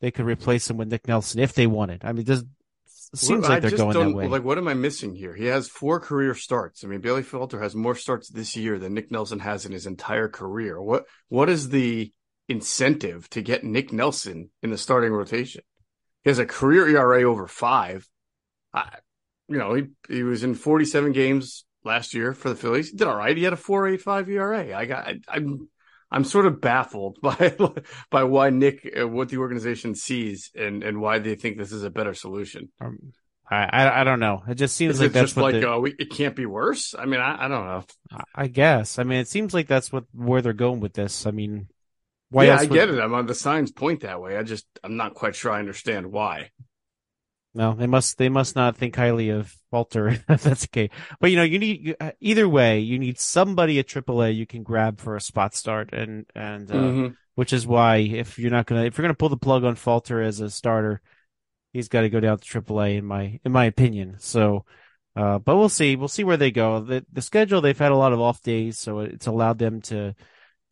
They 0.00 0.10
could 0.10 0.24
replace 0.24 0.70
him 0.70 0.78
with 0.78 0.90
Nick 0.90 1.06
Nelson 1.06 1.40
if 1.40 1.52
they 1.52 1.66
wanted. 1.66 2.04
I 2.04 2.12
mean, 2.12 2.24
does, 2.24 2.42
seems 3.14 3.48
like 3.48 3.62
they're 3.62 3.70
going 3.72 3.98
that 3.98 4.14
way. 4.14 4.28
Like, 4.28 4.44
what 4.44 4.58
am 4.58 4.68
I 4.68 4.74
missing 4.74 5.14
here? 5.14 5.34
He 5.34 5.46
has 5.46 5.68
four 5.68 6.00
career 6.00 6.34
starts. 6.34 6.84
I 6.84 6.86
mean, 6.86 7.00
Bailey 7.00 7.22
Falter 7.22 7.60
has 7.60 7.74
more 7.74 7.94
starts 7.94 8.28
this 8.28 8.56
year 8.56 8.78
than 8.78 8.94
Nick 8.94 9.10
Nelson 9.10 9.40
has 9.40 9.66
in 9.66 9.72
his 9.72 9.86
entire 9.86 10.28
career. 10.28 10.80
What 10.80 11.06
What 11.28 11.48
is 11.48 11.70
the 11.70 12.12
incentive 12.48 13.28
to 13.30 13.42
get 13.42 13.64
Nick 13.64 13.92
Nelson 13.92 14.50
in 14.62 14.70
the 14.70 14.78
starting 14.78 15.12
rotation? 15.12 15.62
He 16.22 16.30
has 16.30 16.38
a 16.38 16.46
career 16.46 16.88
ERA 16.88 17.22
over 17.22 17.46
five. 17.46 18.08
I, 18.72 18.88
you 19.48 19.58
know, 19.58 19.74
he 19.74 19.84
he 20.08 20.22
was 20.22 20.44
in 20.44 20.54
47 20.54 21.12
games 21.12 21.64
last 21.84 22.14
year 22.14 22.34
for 22.34 22.48
the 22.48 22.56
Phillies. 22.56 22.90
He 22.90 22.96
did 22.96 23.08
all 23.08 23.16
right. 23.16 23.36
He 23.36 23.42
had 23.42 23.52
a 23.52 23.56
4.85 23.56 24.28
ERA. 24.28 24.76
I 24.76 24.84
got, 24.84 25.08
I, 25.08 25.20
I'm, 25.28 25.68
I'm 26.10 26.24
sort 26.24 26.46
of 26.46 26.60
baffled 26.60 27.18
by 27.22 27.56
by 28.10 28.24
why 28.24 28.50
Nick, 28.50 28.92
uh, 29.00 29.06
what 29.06 29.28
the 29.28 29.38
organization 29.38 29.94
sees, 29.94 30.50
and 30.54 30.82
and 30.82 31.00
why 31.00 31.18
they 31.18 31.34
think 31.34 31.58
this 31.58 31.72
is 31.72 31.84
a 31.84 31.90
better 31.90 32.14
solution. 32.14 32.70
Um, 32.80 33.12
I, 33.50 33.64
I 33.64 34.00
I 34.00 34.04
don't 34.04 34.20
know. 34.20 34.42
It 34.48 34.54
just 34.54 34.76
seems 34.76 34.94
Is 34.94 35.00
like 35.00 35.10
it 35.10 35.12
that's 35.12 35.36
like 35.36 35.54
the, 35.54 35.72
uh, 35.72 35.78
we, 35.78 35.94
it 35.98 36.10
can't 36.10 36.36
be 36.36 36.46
worse? 36.46 36.94
I 36.96 37.04
mean, 37.04 37.20
I, 37.20 37.44
I 37.44 37.48
don't 37.48 37.66
know. 37.66 37.84
I 38.34 38.46
guess. 38.46 38.98
I 38.98 39.02
mean, 39.02 39.18
it 39.18 39.28
seems 39.28 39.52
like 39.52 39.66
that's 39.66 39.92
what 39.92 40.04
where 40.12 40.40
they're 40.42 40.52
going 40.52 40.80
with 40.80 40.92
this. 40.92 41.26
I 41.26 41.32
mean, 41.32 41.68
why 42.30 42.44
yeah, 42.44 42.56
I 42.56 42.60
would- 42.60 42.70
get 42.70 42.90
it. 42.90 43.00
I'm 43.00 43.14
on 43.14 43.26
the 43.26 43.34
signs 43.34 43.72
point 43.72 44.00
that 44.00 44.20
way. 44.20 44.36
I 44.36 44.42
just 44.42 44.66
I'm 44.84 44.96
not 44.96 45.14
quite 45.14 45.34
sure 45.34 45.52
I 45.52 45.58
understand 45.58 46.12
why. 46.12 46.50
No, 47.52 47.74
they 47.74 47.86
must 47.88 48.16
they 48.18 48.28
must 48.28 48.54
not 48.54 48.76
think 48.76 48.94
highly 48.94 49.30
of 49.30 49.52
Falter. 49.70 50.08
if 50.08 50.24
that's 50.42 50.64
okay. 50.66 50.88
But 51.20 51.30
you 51.30 51.36
know, 51.36 51.42
you 51.42 51.58
need 51.58 51.80
you- 51.86 51.96
uh, 52.00 52.12
either 52.20 52.48
way, 52.48 52.78
you 52.78 52.98
need 52.98 53.18
somebody 53.18 53.78
at 53.78 53.88
AAA 53.88 54.36
you 54.36 54.46
can 54.46 54.62
grab 54.62 55.00
for 55.00 55.16
a 55.16 55.20
spot 55.20 55.54
start, 55.54 55.92
and 55.92 56.26
and 56.34 56.70
uh, 56.70 56.74
Mhm. 56.74 57.16
which 57.34 57.52
is 57.52 57.66
why 57.66 57.96
if 57.96 58.38
you're 58.38 58.50
not 58.52 58.66
gonna 58.66 58.84
if 58.84 58.96
you're 58.96 59.02
gonna 59.02 59.14
pull 59.14 59.28
the 59.30 59.36
plug 59.36 59.64
on 59.64 59.74
Falter 59.74 60.22
as 60.22 60.40
a 60.40 60.48
starter, 60.48 61.00
he's 61.72 61.88
got 61.88 62.02
to 62.02 62.08
go 62.10 62.20
down 62.20 62.38
to 62.38 62.44
AAA 62.44 62.96
in 62.98 63.04
my 63.04 63.40
in 63.44 63.50
my 63.50 63.64
opinion. 63.64 64.16
So, 64.18 64.64
uh, 65.16 65.40
but 65.40 65.56
we'll 65.56 65.68
see. 65.68 65.96
We'll 65.96 66.06
see 66.08 66.22
where 66.24 66.36
they 66.36 66.52
go. 66.52 66.80
The 66.80 67.04
the 67.12 67.22
schedule 67.22 67.60
they've 67.60 67.76
had 67.76 67.90
a 67.92 67.96
lot 67.96 68.12
of 68.12 68.20
off 68.20 68.42
days, 68.42 68.78
so 68.78 69.00
it's 69.00 69.26
allowed 69.26 69.58
them 69.58 69.80
to 69.82 70.14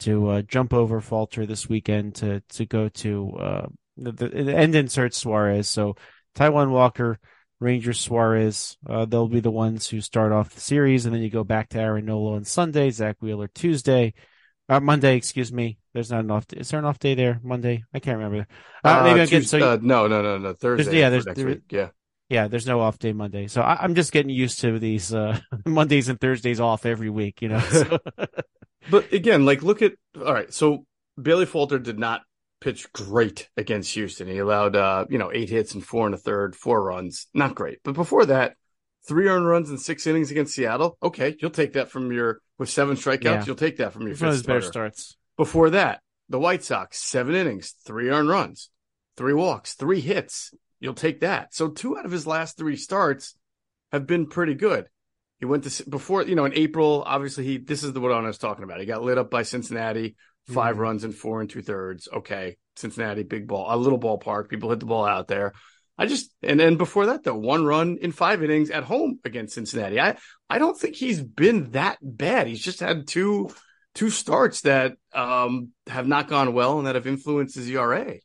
to 0.01 0.29
uh, 0.29 0.43
jump 0.43 0.73
over 0.73 1.01
Falter 1.01 1.45
this 1.45 1.69
weekend 1.69 2.15
to 2.17 2.41
to 2.51 2.65
go 2.67 2.89
to 2.89 3.33
uh, 3.33 3.67
the, 3.97 4.13
the 4.13 4.57
end 4.57 4.77
insert 4.77 5.13
Suarez. 5.13 5.69
So 5.69 5.97
Taijuan 6.39 6.71
Walker. 6.71 7.19
Rangers 7.61 7.99
Suarez, 7.99 8.77
uh, 8.89 9.05
they'll 9.05 9.27
be 9.27 9.41
the 9.41 9.51
ones 9.51 9.89
who 9.89 10.01
start 10.01 10.31
off 10.31 10.55
the 10.55 10.61
series, 10.61 11.07
and 11.07 11.13
then 11.15 11.23
you 11.23 11.29
go 11.29 11.43
back 11.43 11.69
to 11.71 11.81
Aaron 11.81 12.05
Nola 12.05 12.35
on 12.37 12.45
Sunday, 12.45 12.91
Zack 12.91 13.17
Wheeler 13.21 13.49
Tuesday, 13.49 14.15
uh, 14.69 14.79
Monday, 14.79 15.17
excuse 15.17 15.53
me. 15.53 15.77
There's 15.93 16.09
not 16.13 16.21
an 16.21 16.31
off 16.31 16.47
day. 16.47 16.59
Is 16.61 16.69
there 16.71 16.79
an 16.79 16.85
off 16.87 17.01
day 17.01 17.17
there? 17.17 17.41
Monday? 17.43 17.83
I 17.93 17.99
can't 17.99 18.19
remember. 18.19 18.47
Uh, 18.85 19.03
maybe 19.03 19.21
I'm 19.23 19.27
getting 19.27 19.41
Tuesday- 19.41 19.59
so 19.59 19.73
uh, 19.73 19.79
no, 19.83 20.07
no, 20.07 20.23
no, 20.23 20.39
no. 20.39 20.53
Thursday. 20.53 21.01
yeah, 21.01 21.11
there's- 21.11 21.27
next 21.27 21.37
there- 21.37 21.47
week. 21.49 21.63
Yeah. 21.71 21.89
yeah. 22.29 22.47
There's 22.47 22.65
no 22.69 22.79
off 22.81 23.01
day 23.01 23.13
Monday, 23.13 23.49
so 23.49 23.61
I, 23.61 23.77
I'm 23.83 23.97
just 23.97 24.13
getting 24.13 24.31
used 24.31 24.61
to 24.61 24.79
these 24.79 25.13
uh, 25.13 25.37
Mondays 25.67 26.09
and 26.09 26.21
Thursdays 26.21 26.61
off 26.61 26.87
every 26.87 27.11
week. 27.11 27.43
You 27.43 27.49
know, 27.49 27.59
so, 27.59 27.99
But 28.89 29.13
again, 29.13 29.45
like 29.45 29.63
look 29.65 29.83
at 29.83 29.95
all 30.17 30.33
right. 30.33 30.55
So 30.55 30.85
Bailey 31.21 31.47
Falter 31.47 31.81
did 31.81 31.99
not 31.99 32.23
pitch 32.61 32.93
great 32.93 33.49
against 33.57 33.95
Houston. 33.95 34.29
He 34.29 34.39
allowed 34.39 34.77
uh, 34.77 35.07
you 35.09 35.19
know, 35.19 35.31
eight 35.33 35.49
hits 35.49 35.75
and 35.75 35.85
four 35.85 36.07
and 36.07 36.15
a 36.15 36.19
third, 36.19 36.57
four 36.57 36.83
runs. 36.83 37.27
Not 37.35 37.55
great. 37.55 37.79
But 37.85 37.95
before 37.95 38.27
that, 38.27 38.55
three 39.07 39.29
earned 39.29 39.47
runs 39.47 39.71
in 39.71 39.79
six 39.79 40.07
innings 40.07 40.31
against 40.31 40.55
Seattle. 40.55 40.99
Okay, 41.03 41.37
you'll 41.41 41.51
take 41.51 41.75
that 41.75 41.91
from 41.91 42.13
your 42.13 42.41
with 42.59 42.69
seven 42.69 42.97
strikeouts, 42.97 43.23
Yeah. 43.23 43.45
you'll 43.47 43.55
take 43.57 43.77
that 43.77 43.93
from 43.93 44.07
your 44.07 44.17
fifth 44.17 44.39
starter. 44.39 44.67
starts. 44.67 45.17
Before 45.37 45.71
that, 45.71 46.01
the 46.29 46.41
White 46.41 46.65
Sox, 46.65 46.99
seven 46.99 47.35
innings, 47.35 47.75
three 47.87 48.11
earned 48.11 48.29
runs, 48.29 48.71
three 49.17 49.33
walks, 49.35 49.75
three 49.75 50.01
hits. 50.01 50.53
You'll 50.81 50.95
take 50.95 51.21
that. 51.21 51.55
So 51.55 51.69
two 51.69 51.97
out 51.97 52.05
of 52.05 52.11
his 52.11 52.27
last 52.27 52.57
three 52.59 52.77
starts 52.77 53.37
have 53.93 54.07
been 54.07 54.27
pretty 54.27 54.55
good. 54.55 54.89
He 55.39 55.45
went 55.47 55.65
to 55.65 55.89
before, 55.89 56.25
you 56.25 56.35
know, 56.35 56.45
in 56.47 56.55
April. 56.55 57.05
Obviously, 57.07 57.45
he 57.45 57.59
this 57.59 57.85
is 57.85 57.93
the 57.93 58.01
what 58.01 58.11
I 58.11 58.21
was 58.21 58.39
talking 58.39 58.65
about. 58.65 58.81
He 58.81 58.87
got 58.87 59.03
lit 59.05 59.19
up 59.19 59.31
by 59.31 59.43
Cincinnati, 59.43 60.17
5 60.49 60.77
Mhm. 60.77 60.79
runs 60.79 61.05
in 61.05 61.13
four 61.13 61.41
and 61.41 61.51
two 61.51 61.63
thirds. 61.63 62.09
Okay, 62.13 62.57
Cincinnati, 62.77 63.23
big 63.23 63.47
ball, 63.47 63.67
a 63.69 63.77
little 63.77 63.99
ballpark. 63.99 64.49
People 64.49 64.71
hit 64.71 64.81
the 64.81 64.87
ball 64.87 65.05
out 65.05 65.29
there. 65.29 65.53
I 65.97 66.07
just 66.07 66.33
and 66.43 66.59
then 66.61 66.77
before 66.77 67.07
that, 67.07 67.25
though, 67.25 67.35
one 67.35 67.65
run 67.65 67.99
in 68.01 68.13
five 68.13 68.43
innings 68.43 68.71
at 68.71 68.85
home 68.85 69.19
against 69.25 69.55
Cincinnati. 69.55 70.01
I 70.01 70.17
I 70.49 70.59
don't 70.59 70.79
think 70.79 70.95
he's 70.97 71.21
been 71.23 71.73
that 71.73 71.99
bad. 72.03 72.47
He's 72.47 72.63
just 72.63 72.81
had 72.81 73.07
two 73.09 73.51
two 73.95 74.11
starts 74.11 74.61
that 74.63 74.97
um 75.13 75.71
have 75.89 76.07
not 76.07 76.29
gone 76.29 76.53
well 76.55 76.79
and 76.79 76.87
that 76.87 76.95
have 76.95 77.07
influenced 77.07 77.57
his 77.57 77.69
ERA. 77.69 78.21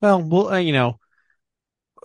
Well, 0.00 0.22
well, 0.22 0.48
uh, 0.48 0.58
you 0.58 0.72
know, 0.72 0.98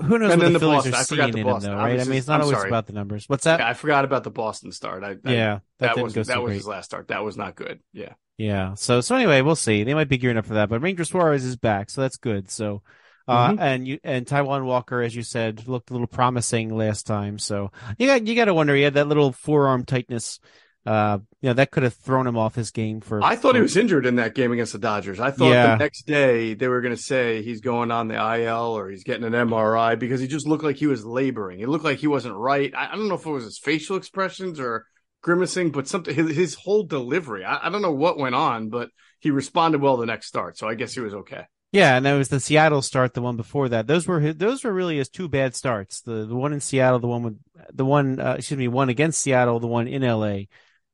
who 0.01 0.19
knows 0.19 0.31
And 0.31 0.39
what 0.39 0.45
then 0.45 0.53
the 0.53 0.59
the 0.59 0.59
Phillies 0.59 0.75
Boston- 0.77 0.93
are 0.93 0.97
I 0.97 1.03
forgot 1.03 1.23
seeing 1.23 1.31
the 1.33 1.39
in 1.39 1.47
him, 1.47 1.53
Boston. 1.53 1.71
though, 1.71 1.77
I 1.77 1.83
right? 1.91 1.99
I 1.99 2.03
mean, 2.05 2.17
it's 2.17 2.27
not 2.27 2.35
I'm 2.35 2.41
always 2.43 2.57
sorry. 2.57 2.69
about 2.69 2.87
the 2.87 2.93
numbers. 2.93 3.25
What's 3.27 3.43
that? 3.45 3.59
Yeah, 3.59 3.67
I 3.69 3.73
forgot 3.73 4.05
about 4.05 4.23
the 4.23 4.31
Boston 4.31 4.71
start. 4.71 5.03
I, 5.03 5.11
I- 5.11 5.31
yeah, 5.31 5.59
that, 5.79 5.95
that, 5.95 6.03
was 6.03 6.13
that 6.13 6.41
was 6.43 6.53
his 6.53 6.67
last 6.67 6.85
start. 6.85 7.07
That 7.09 7.23
was 7.23 7.37
not 7.37 7.55
good. 7.55 7.79
Yeah. 7.93 8.13
Yeah. 8.37 8.73
So 8.75 9.01
so 9.01 9.15
anyway, 9.15 9.41
we'll 9.41 9.55
see. 9.55 9.83
They 9.83 9.93
might 9.93 10.09
be 10.09 10.17
gearing 10.17 10.37
up 10.37 10.45
for 10.45 10.55
that, 10.55 10.69
but 10.69 10.81
Ranger 10.81 11.05
Suarez 11.05 11.45
is 11.45 11.55
back, 11.57 11.89
so 11.89 12.01
that's 12.01 12.17
good. 12.17 12.49
So 12.49 12.81
uh 13.27 13.51
Mhm. 13.51 13.59
and 13.59 13.87
you 13.87 13.99
and 14.03 14.25
Taijuan 14.25 14.65
Walker, 14.65 15.01
as 15.01 15.15
you 15.15 15.21
said, 15.21 15.67
looked 15.67 15.91
a 15.91 15.93
little 15.93 16.07
promising 16.07 16.75
last 16.75 17.05
time. 17.05 17.37
So 17.37 17.71
you 17.99 18.07
got 18.07 18.25
you 18.25 18.35
got 18.35 18.45
to 18.45 18.53
wonder. 18.53 18.73
He 18.75 18.81
had 18.81 18.95
that 18.95 19.07
little 19.07 19.31
forearm 19.31 19.85
tightness 19.85 20.39
uh, 20.85 21.19
you 21.41 21.49
know, 21.49 21.53
that 21.53 21.71
could 21.71 21.83
have 21.83 21.93
thrown 21.93 22.25
him 22.25 22.37
off 22.37 22.55
his 22.55 22.71
game 22.71 23.01
for. 23.01 23.23
I 23.23 23.35
thought 23.35 23.55
he 23.55 23.61
was 23.61 23.77
injured 23.77 24.05
in 24.05 24.15
that 24.15 24.33
game 24.33 24.51
against 24.51 24.73
the 24.73 24.79
Dodgers. 24.79 25.19
I 25.19 25.31
thought 25.31 25.51
Yeah. 25.51 25.75
the 25.75 25.77
next 25.77 26.07
day 26.07 26.53
they 26.55 26.67
were 26.67 26.81
going 26.81 26.95
to 26.95 27.01
say 27.01 27.43
he's 27.43 27.61
going 27.61 27.91
on 27.91 28.07
the 28.07 28.15
IL 28.15 28.77
or 28.77 28.89
he's 28.89 29.03
getting 29.03 29.23
an 29.25 29.33
MRI 29.33 29.97
because 29.97 30.19
he 30.19 30.27
just 30.27 30.47
looked 30.47 30.63
like 30.63 30.77
he 30.77 30.87
was 30.87 31.05
laboring. 31.05 31.59
It 31.59 31.69
looked 31.69 31.85
like 31.85 31.99
he 31.99 32.07
wasn't 32.07 32.35
right. 32.35 32.73
I, 32.75 32.93
I 32.93 32.95
don't 32.95 33.07
know 33.07 33.15
if 33.15 33.25
it 33.25 33.31
was 33.31 33.43
his 33.43 33.59
facial 33.59 33.95
expressions 33.95 34.59
or 34.59 34.85
grimacing, 35.21 35.71
but 35.71 35.87
something 35.87 36.15
his, 36.15 36.35
his 36.35 36.55
whole 36.55 36.83
delivery. 36.83 37.45
I, 37.45 37.67
I 37.67 37.69
don't 37.69 37.83
know 37.83 37.93
what 37.93 38.17
went 38.17 38.35
on, 38.35 38.69
but 38.69 38.89
he 39.19 39.29
responded 39.29 39.81
well 39.81 39.97
the 39.97 40.07
next 40.07 40.27
start, 40.27 40.57
so 40.57 40.67
I 40.67 40.73
guess 40.73 40.93
he 40.95 40.99
was 40.99 41.13
okay. 41.13 41.43
Yeah, 41.71 41.95
and 41.95 42.05
that 42.05 42.17
was 42.17 42.27
the 42.27 42.41
Seattle 42.41 42.81
start, 42.81 43.13
the 43.13 43.21
one 43.21 43.37
before 43.37 43.69
that. 43.69 43.87
Those 43.87 44.05
were 44.05 44.19
his, 44.19 44.35
those 44.35 44.63
were 44.63 44.73
really 44.73 44.97
his 44.97 45.07
two 45.07 45.29
bad 45.29 45.55
starts. 45.55 46.01
The 46.01 46.25
the 46.25 46.35
one 46.35 46.51
in 46.51 46.59
Seattle, 46.59 46.99
the 46.99 47.07
one 47.07 47.23
with 47.23 47.39
the 47.71 47.85
one 47.85 48.19
uh, 48.19 48.33
excuse 48.37 48.57
me, 48.57 48.67
one 48.67 48.89
against 48.89 49.21
Seattle, 49.21 49.59
the 49.61 49.67
one 49.67 49.87
in 49.87 50.01
LA. 50.01 50.39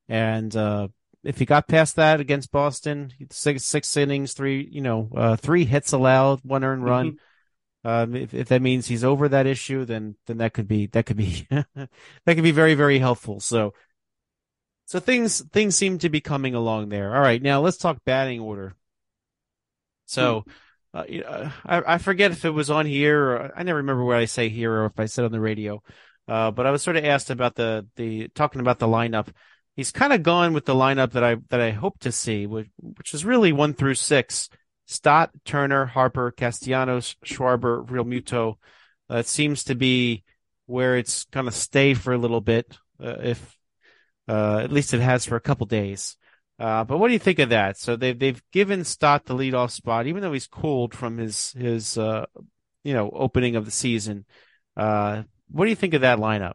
And 0.07 0.55
uh 0.55 0.89
if 1.23 1.39
he 1.39 1.45
got 1.45 1.67
past 1.67 1.95
that 1.97 2.19
against 2.19 2.51
Boston, 2.51 3.11
six 3.31 3.63
six 3.63 3.95
innings, 3.97 4.33
three 4.33 4.67
you 4.71 4.81
know, 4.81 5.09
uh 5.15 5.35
three 5.35 5.65
hits 5.65 5.91
allowed, 5.93 6.39
one 6.43 6.63
earned 6.63 6.85
run. 6.85 7.17
Um 7.83 8.15
if, 8.15 8.33
if 8.33 8.47
that 8.49 8.61
means 8.61 8.87
he's 8.87 9.03
over 9.03 9.29
that 9.29 9.47
issue, 9.47 9.85
then 9.85 10.15
then 10.25 10.37
that 10.37 10.53
could 10.53 10.67
be 10.67 10.87
that 10.87 11.05
could 11.05 11.17
be 11.17 11.47
that 11.49 11.89
could 12.25 12.43
be 12.43 12.51
very 12.51 12.75
very 12.75 12.99
helpful. 12.99 13.39
So 13.39 13.73
so 14.85 14.99
things 14.99 15.41
things 15.51 15.75
seem 15.75 15.99
to 15.99 16.09
be 16.09 16.21
coming 16.21 16.55
along 16.55 16.89
there. 16.89 17.13
All 17.13 17.21
right, 17.21 17.41
now 17.41 17.61
let's 17.61 17.77
talk 17.77 18.03
batting 18.05 18.39
order. 18.39 18.75
So 20.05 20.45
uh, 20.93 21.03
you 21.07 21.21
know, 21.21 21.51
I, 21.65 21.95
I 21.95 21.97
forget 21.97 22.31
if 22.31 22.45
it 22.45 22.49
was 22.49 22.69
on 22.69 22.85
here 22.85 23.21
or 23.21 23.51
I 23.55 23.63
never 23.63 23.77
remember 23.77 24.03
what 24.03 24.17
I 24.17 24.25
say 24.25 24.49
here 24.49 24.71
or 24.71 24.85
if 24.85 24.99
I 24.99 25.05
said 25.05 25.25
on 25.25 25.31
the 25.31 25.39
radio. 25.39 25.83
Uh, 26.27 26.51
but 26.51 26.65
I 26.65 26.71
was 26.71 26.81
sort 26.81 26.97
of 26.97 27.05
asked 27.05 27.29
about 27.29 27.55
the, 27.55 27.87
the 27.95 28.29
talking 28.29 28.61
about 28.61 28.79
the 28.79 28.87
lineup. 28.87 29.27
He's 29.77 29.91
kind 29.91 30.11
of 30.11 30.23
gone 30.23 30.53
with 30.53 30.65
the 30.65 30.73
lineup 30.73 31.11
that 31.11 31.23
I 31.23 31.35
that 31.49 31.61
I 31.61 31.69
hope 31.69 31.99
to 31.99 32.11
see, 32.11 32.47
which, 32.47 32.67
which 32.79 33.13
is 33.13 33.23
really 33.23 33.53
one 33.53 33.75
through 33.75 33.93
six: 33.93 34.49
Stott, 34.87 35.29
Turner, 35.45 35.85
Harper, 35.85 36.31
Castellanos, 36.31 37.15
Schwarber, 37.23 37.85
Realmuto. 37.85 38.55
Uh, 39.09 39.17
it 39.17 39.27
seems 39.27 39.63
to 39.65 39.75
be 39.75 40.23
where 40.65 40.97
it's 40.97 41.25
going 41.25 41.45
to 41.45 41.51
stay 41.51 41.93
for 41.93 42.11
a 42.11 42.17
little 42.17 42.41
bit, 42.41 42.75
uh, 43.01 43.17
if 43.21 43.55
uh, 44.27 44.61
at 44.63 44.71
least 44.71 44.95
it 44.95 44.99
has 44.99 45.25
for 45.25 45.35
a 45.35 45.41
couple 45.41 45.67
days. 45.67 46.17
Uh, 46.59 46.83
but 46.83 46.97
what 46.97 47.07
do 47.07 47.13
you 47.13 47.19
think 47.19 47.37
of 47.37 47.49
that? 47.49 47.77
So 47.77 47.95
they've 47.95 48.17
they've 48.17 48.41
given 48.51 48.83
Stott 48.83 49.25
the 49.25 49.35
leadoff 49.35 49.69
spot, 49.69 50.07
even 50.07 50.23
though 50.23 50.33
he's 50.33 50.47
cooled 50.47 50.95
from 50.95 51.19
his 51.19 51.51
his 51.53 51.99
uh, 51.99 52.25
you 52.83 52.95
know 52.95 53.11
opening 53.13 53.55
of 53.55 53.65
the 53.65 53.71
season. 53.71 54.25
Uh, 54.75 55.21
what 55.51 55.65
do 55.65 55.69
you 55.69 55.75
think 55.75 55.93
of 55.93 56.01
that 56.01 56.17
lineup? 56.17 56.53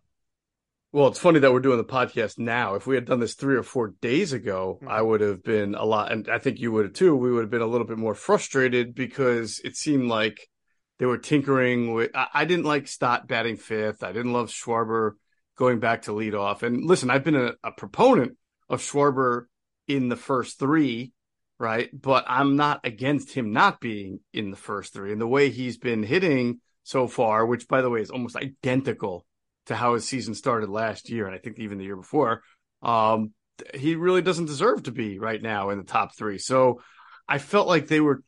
Well, 0.95 1.07
it's 1.07 1.19
funny 1.19 1.39
that 1.39 1.55
we're 1.55 1.61
doing 1.61 1.79
the 1.79 1.85
podcast 1.85 2.39
now. 2.39 2.75
If 2.75 2.87
we 2.87 2.97
had 2.97 3.07
done 3.07 3.19
this 3.19 3.33
three 3.33 3.57
or 3.57 3.63
four 3.63 3.95
days 4.03 4.35
ago, 4.35 4.79
I 4.87 4.99
mm-hmm. 4.99 5.07
would 5.09 5.21
have 5.23 5.43
been 5.43 5.75
a 5.75 5.87
lot, 5.87 6.13
and 6.13 6.29
I 6.29 6.37
think 6.37 6.61
you 6.61 6.71
would 6.73 6.85
have 6.85 6.93
too. 6.93 7.17
We 7.17 7.33
would 7.33 7.45
have 7.45 7.51
been 7.51 7.63
a 7.63 7.67
little 7.67 7.87
bit 7.87 7.97
more 7.97 8.15
frustrated 8.15 8.95
because 8.95 9.59
it 9.65 9.75
seemed 9.75 10.11
like 10.11 10.51
they 10.99 11.07
were 11.07 11.17
tinkering 11.17 11.95
with. 11.95 12.11
I, 12.15 12.27
I 12.35 12.45
didn't 12.45 12.67
like 12.67 12.89
Stott 12.89 13.27
batting 13.27 13.57
fifth. 13.57 14.03
I 14.03 14.13
didn't 14.13 14.35
love 14.35 14.51
Schwarber 14.51 15.13
going 15.57 15.79
back 15.79 16.03
to 16.03 16.13
lead 16.13 16.35
off. 16.35 16.63
And 16.63 16.85
listen, 16.85 17.09
I've 17.09 17.25
been 17.25 17.37
a, 17.37 17.53
a 17.65 17.73
proponent 17.73 18.37
of 18.69 18.83
Schwarber 18.83 19.47
in 19.89 20.11
the 20.11 20.17
first 20.17 20.59
three, 20.59 21.15
right? 21.59 21.89
But 21.99 22.27
I'm 22.29 22.57
not 22.57 22.81
against 22.85 23.33
him 23.33 23.55
not 23.55 23.81
being 23.81 24.21
in 24.35 24.51
the 24.51 24.59
first 24.59 24.93
three. 24.93 25.11
And 25.11 25.21
the 25.23 25.27
way 25.27 25.49
he's 25.49 25.79
been 25.79 26.03
hitting 26.03 26.61
so 26.83 27.07
far, 27.09 27.47
which 27.47 27.67
by 27.67 27.81
the 27.81 27.89
way 27.89 28.03
is 28.03 28.11
almost 28.11 28.37
identical 28.37 29.25
to 29.67 29.77
how 29.77 29.95
his 29.95 30.07
season 30.07 30.35
started 30.35 30.69
last 30.69 31.11
year, 31.11 31.27
and 31.27 31.35
I 31.35 31.39
think 31.39 31.59
even 31.59 31.79
the 31.79 31.85
year 31.85 31.97
before, 31.97 32.43
um, 32.83 33.33
he 33.75 33.95
really 33.95 34.23
doesn't 34.23 34.47
deserve 34.47 34.85
to 34.85 34.93
be 34.93 35.19
right 35.19 35.41
now 35.41 35.71
in 35.71 35.79
the 35.79 35.85
top 35.85 36.17
three. 36.17 36.39
So 36.39 36.81
I 37.29 37.39
felt 37.39 37.69
like 37.69 37.87
they 37.87 38.01
were, 38.01 38.23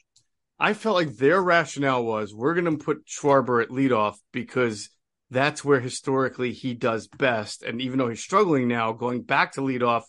I 0.59 0.75
felt 0.75 0.97
like 0.97 1.16
their 1.16 1.42
rationale 1.42 2.05
was 2.05 2.35
we're 2.35 2.55
going 2.55 2.79
to 2.79 2.85
put 2.85 3.07
Schwarber 3.07 3.62
at 3.62 3.70
leadoff 3.70 4.16
because 4.33 4.90
that's 5.31 5.64
where 5.64 5.81
historically 5.81 6.53
he 6.53 6.75
does 6.75 7.09
best. 7.09 7.62
And 7.62 7.81
even 7.81 7.99
though 7.99 8.09
he's 8.09 8.20
struggling 8.20 8.68
now, 8.68 8.92
going 8.92 9.23
back 9.23 9.53
to 9.53 9.61
leadoff 9.61 10.03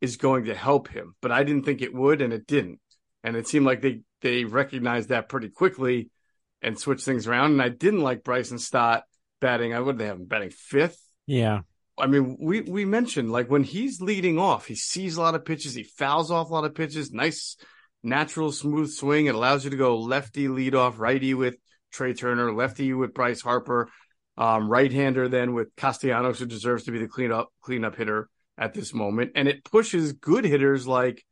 is 0.00 0.16
going 0.16 0.44
to 0.46 0.54
help 0.54 0.88
him. 0.88 1.14
But 1.22 1.32
I 1.32 1.44
didn't 1.44 1.64
think 1.64 1.80
it 1.80 1.94
would, 1.94 2.20
and 2.20 2.32
it 2.32 2.46
didn't. 2.46 2.80
And 3.24 3.36
it 3.36 3.48
seemed 3.48 3.66
like 3.66 3.80
they 3.80 4.02
they 4.20 4.44
recognized 4.44 5.08
that 5.08 5.28
pretty 5.28 5.48
quickly 5.48 6.10
and 6.62 6.78
switched 6.78 7.04
things 7.04 7.26
around. 7.26 7.52
And 7.52 7.62
I 7.62 7.68
didn't 7.68 8.00
like 8.00 8.24
Bryson 8.24 8.58
Stott 8.58 9.04
batting. 9.40 9.74
I 9.74 9.80
would 9.80 9.98
they 9.98 10.06
have 10.06 10.18
him 10.18 10.26
batting 10.26 10.50
fifth. 10.50 11.00
Yeah, 11.26 11.60
I 11.98 12.06
mean, 12.06 12.36
we 12.38 12.60
we 12.60 12.84
mentioned 12.84 13.32
like 13.32 13.50
when 13.50 13.64
he's 13.64 14.00
leading 14.00 14.38
off, 14.38 14.66
he 14.66 14.74
sees 14.74 15.16
a 15.16 15.20
lot 15.20 15.34
of 15.34 15.44
pitches, 15.44 15.74
he 15.74 15.82
fouls 15.82 16.30
off 16.30 16.50
a 16.50 16.52
lot 16.52 16.64
of 16.64 16.74
pitches. 16.74 17.12
Nice, 17.12 17.56
natural, 18.02 18.52
smooth 18.52 18.90
swing. 18.90 19.26
It 19.26 19.34
allows 19.34 19.64
you 19.64 19.70
to 19.70 19.76
go 19.76 19.98
lefty 19.98 20.48
lead 20.48 20.74
off, 20.74 20.98
righty 20.98 21.34
with 21.34 21.56
Trea 21.92 22.14
Turner, 22.14 22.52
lefty 22.52 22.92
with 22.92 23.14
Bryce 23.14 23.40
Harper, 23.40 23.88
um, 24.36 24.68
right 24.68 24.92
hander 24.92 25.28
then 25.28 25.54
with 25.54 25.74
Castellanos, 25.76 26.38
who 26.38 26.46
deserves 26.46 26.84
to 26.84 26.92
be 26.92 26.98
the 26.98 27.08
cleanup 27.08 27.48
cleanup 27.62 27.96
hitter 27.96 28.28
at 28.58 28.74
this 28.74 28.92
moment, 28.92 29.32
and 29.34 29.48
it 29.48 29.64
pushes 29.64 30.12
good 30.12 30.44
hitters 30.44 30.86
like 30.86 31.24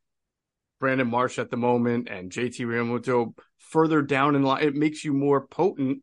Brandon 0.80 1.08
Marsh 1.08 1.38
at 1.38 1.50
the 1.50 1.56
moment 1.56 2.08
and 2.10 2.30
JT 2.30 2.60
Realmuto 2.60 3.34
further 3.58 4.02
down 4.02 4.34
in 4.34 4.42
line. 4.42 4.62
It 4.62 4.74
makes 4.74 5.04
you 5.04 5.12
more 5.12 5.46
potent 5.46 6.02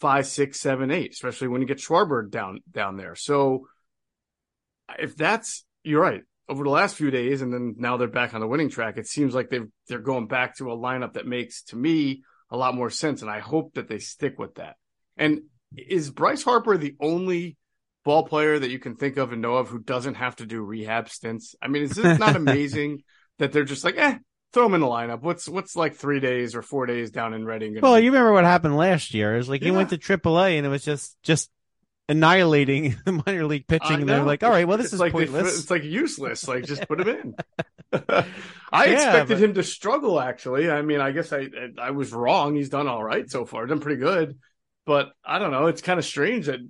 five, 0.00 0.26
six, 0.26 0.60
seven, 0.60 0.90
eight, 0.90 1.12
especially 1.12 1.48
when 1.48 1.60
you 1.60 1.66
get 1.66 1.78
Schwarber 1.78 2.30
down 2.30 2.60
down 2.70 2.96
there. 2.96 3.14
So 3.14 3.66
if 4.98 5.16
that's 5.16 5.64
you're 5.84 6.02
right. 6.02 6.22
Over 6.48 6.62
the 6.62 6.70
last 6.70 6.94
few 6.94 7.10
days, 7.10 7.42
and 7.42 7.52
then 7.52 7.74
now 7.76 7.96
they're 7.96 8.06
back 8.06 8.32
on 8.32 8.40
the 8.40 8.46
winning 8.46 8.70
track. 8.70 8.98
It 8.98 9.08
seems 9.08 9.34
like 9.34 9.50
they've 9.50 9.66
they're 9.88 9.98
going 9.98 10.28
back 10.28 10.56
to 10.58 10.70
a 10.70 10.76
lineup 10.76 11.14
that 11.14 11.26
makes 11.26 11.64
to 11.64 11.76
me 11.76 12.22
a 12.50 12.56
lot 12.56 12.74
more 12.74 12.90
sense, 12.90 13.22
and 13.22 13.30
I 13.30 13.40
hope 13.40 13.74
that 13.74 13.88
they 13.88 13.98
stick 13.98 14.38
with 14.38 14.54
that. 14.54 14.76
And 15.16 15.42
is 15.76 16.10
Bryce 16.10 16.44
Harper 16.44 16.76
the 16.76 16.94
only 17.00 17.56
ball 18.04 18.24
player 18.24 18.58
that 18.58 18.70
you 18.70 18.78
can 18.78 18.94
think 18.94 19.16
of 19.16 19.32
and 19.32 19.42
know 19.42 19.56
of 19.56 19.68
who 19.68 19.80
doesn't 19.80 20.14
have 20.14 20.36
to 20.36 20.46
do 20.46 20.62
rehab 20.62 21.08
stints? 21.08 21.56
I 21.60 21.66
mean, 21.66 21.82
is 21.82 21.98
it 21.98 22.18
not 22.18 22.36
amazing 22.36 23.02
that 23.38 23.52
they're 23.52 23.64
just 23.64 23.84
like, 23.84 23.96
eh, 23.96 24.18
throw 24.52 24.66
him 24.66 24.74
in 24.74 24.80
the 24.80 24.86
lineup? 24.86 25.20
What's 25.22 25.48
what's 25.48 25.76
like 25.76 25.94
three 25.96 26.20
days 26.20 26.54
or 26.54 26.62
four 26.62 26.86
days 26.86 27.10
down 27.10 27.34
in 27.34 27.44
Reading? 27.44 27.78
Well, 27.80 27.96
be? 27.96 28.02
you 28.04 28.10
remember 28.10 28.32
what 28.32 28.44
happened 28.44 28.76
last 28.76 29.14
year? 29.14 29.34
It 29.34 29.38
was 29.38 29.48
like 29.48 29.62
he 29.62 29.70
went 29.70 29.90
to 29.90 29.98
AAA 29.98 30.56
and 30.56 30.66
it 30.66 30.68
was 30.70 30.84
just 30.84 31.16
just 31.22 31.50
annihilating 32.08 32.94
the 33.04 33.20
minor 33.26 33.46
league 33.46 33.66
pitching, 33.66 34.00
and 34.00 34.08
they're 34.08 34.22
like, 34.22 34.42
"All 34.42 34.50
right, 34.50 34.66
well, 34.66 34.76
this 34.78 34.86
It's 34.86 34.94
is 34.94 35.00
like 35.00 35.12
they- 35.12 35.26
pointless." 35.26 35.58
it's 35.58 35.70
like 35.70 35.82
useless. 35.84 36.46
Like 36.48 36.64
just 36.64 36.86
put 36.88 37.00
him 37.00 37.08
in. 37.08 37.34
I 38.72 38.86
Yeah, 38.86 38.92
expected 38.92 39.28
but- 39.38 39.38
him 39.44 39.54
to 39.54 39.62
struggle. 39.62 40.20
Actually, 40.20 40.70
I 40.70 40.82
mean, 40.82 41.00
I 41.00 41.12
guess 41.12 41.32
I 41.32 41.48
I 41.78 41.90
was 41.90 42.12
wrong. 42.12 42.54
He's 42.54 42.68
done 42.68 42.88
all 42.88 43.02
right 43.02 43.28
so 43.30 43.44
far. 43.44 43.66
Done 43.66 43.80
pretty 43.80 44.00
good, 44.00 44.38
but 44.86 45.12
I 45.24 45.38
don't 45.38 45.50
know. 45.52 45.66
It's 45.66 45.82
kind 45.82 45.98
of 45.98 46.04
strange 46.04 46.46
that 46.46 46.60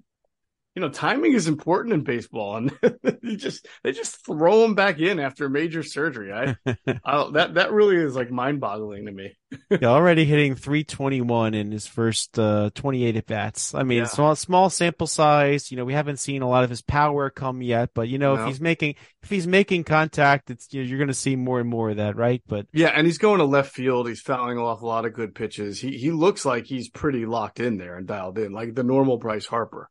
you 0.76 0.82
know 0.82 0.90
timing 0.90 1.32
is 1.32 1.48
important 1.48 1.94
in 1.94 2.02
baseball, 2.02 2.56
and 2.56 2.70
you 3.22 3.36
just 3.36 3.66
they 3.82 3.92
just 3.92 4.24
throw 4.24 4.62
him 4.64 4.74
back 4.74 5.00
in 5.00 5.18
after 5.18 5.48
major 5.48 5.82
surgery. 5.82 6.32
I, 6.32 6.54
I 7.04 7.30
that 7.32 7.54
that 7.54 7.72
really 7.72 7.96
is 7.96 8.14
like 8.14 8.30
mind 8.30 8.60
boggling 8.60 9.06
to 9.06 9.12
me. 9.12 9.36
Yeah, 9.70 9.88
already 9.88 10.24
hitting 10.24 10.54
321 10.56 11.54
in 11.54 11.70
his 11.70 11.86
first 11.86 12.36
uh, 12.38 12.70
28 12.74 13.16
at 13.16 13.26
bats. 13.26 13.74
I 13.74 13.84
mean, 13.84 13.98
Yeah. 13.98 14.04
small 14.04 14.34
small 14.36 14.70
sample 14.70 15.06
size. 15.06 15.70
You 15.70 15.76
know, 15.76 15.84
we 15.84 15.92
haven't 15.92 16.18
seen 16.18 16.42
a 16.42 16.48
lot 16.48 16.64
of 16.64 16.70
his 16.70 16.82
power 16.82 17.30
come 17.30 17.62
yet, 17.62 17.90
but 17.94 18.08
you 18.08 18.18
know, 18.18 18.34
No. 18.34 18.42
if 18.42 18.48
he's 18.48 18.60
making 18.60 18.96
if 19.22 19.30
he's 19.30 19.46
making 19.46 19.84
contact, 19.84 20.50
it's 20.50 20.72
you 20.74 20.82
know, 20.82 20.88
you're 20.88 20.98
going 20.98 21.08
to 21.08 21.14
see 21.14 21.36
more 21.36 21.60
and 21.60 21.68
more 21.68 21.90
of 21.90 21.96
that, 21.98 22.16
right? 22.16 22.42
But 22.46 22.66
Yeah, 22.72 22.88
and 22.88 23.06
he's 23.06 23.18
going 23.18 23.38
to 23.38 23.44
left 23.44 23.72
field. 23.72 24.08
He's 24.08 24.20
fouling 24.20 24.58
off 24.58 24.82
a 24.82 24.86
lot 24.86 25.06
of 25.06 25.14
good 25.14 25.34
pitches. 25.34 25.80
He 25.80 25.96
he 25.96 26.10
looks 26.10 26.44
like 26.44 26.66
he's 26.66 26.88
pretty 26.90 27.24
locked 27.24 27.60
in 27.60 27.78
there 27.78 27.96
and 27.96 28.06
dialed 28.06 28.38
in, 28.38 28.52
like 28.52 28.74
the 28.74 28.82
normal 28.84 29.16
Bryce 29.16 29.46
Harper. 29.46 29.88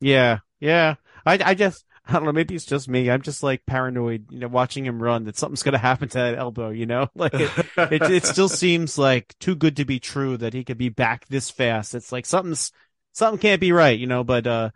Yeah, 0.00 0.38
yeah. 0.60 0.96
I 1.26 1.38
I 1.44 1.54
just 1.54 1.84
I 2.06 2.14
don't 2.14 2.24
know. 2.24 2.32
Maybe 2.32 2.54
it's 2.54 2.64
just 2.64 2.88
me. 2.88 3.10
I'm 3.10 3.22
just 3.22 3.42
like 3.42 3.66
paranoid, 3.66 4.26
you 4.30 4.38
know, 4.38 4.48
watching 4.48 4.84
him 4.86 5.02
run 5.02 5.24
that 5.24 5.36
something's 5.36 5.62
going 5.62 5.72
to 5.72 5.78
happen 5.78 6.08
to 6.08 6.18
that 6.18 6.38
elbow. 6.38 6.70
You 6.70 6.86
know, 6.86 7.08
like 7.14 7.38
it, 7.38 7.52
it 7.88 8.08
it 8.08 8.24
still 8.24 8.48
seems 8.48 8.98
like 8.98 9.34
too 9.38 9.54
good 9.54 9.76
to 9.76 9.84
be 9.84 10.00
true 10.00 10.36
that 10.38 10.54
he 10.54 10.64
could 10.64 10.78
be 10.78 10.88
back 10.88 11.26
this 11.28 11.50
fast. 11.50 11.94
It's 11.94 12.12
like 12.12 12.26
something's 12.26 12.72
something 13.12 13.40
can't 13.40 13.60
be 13.60 13.72
right, 13.72 13.98
you 13.98 14.06
know. 14.06 14.24
But 14.24 14.46
uh, 14.46 14.70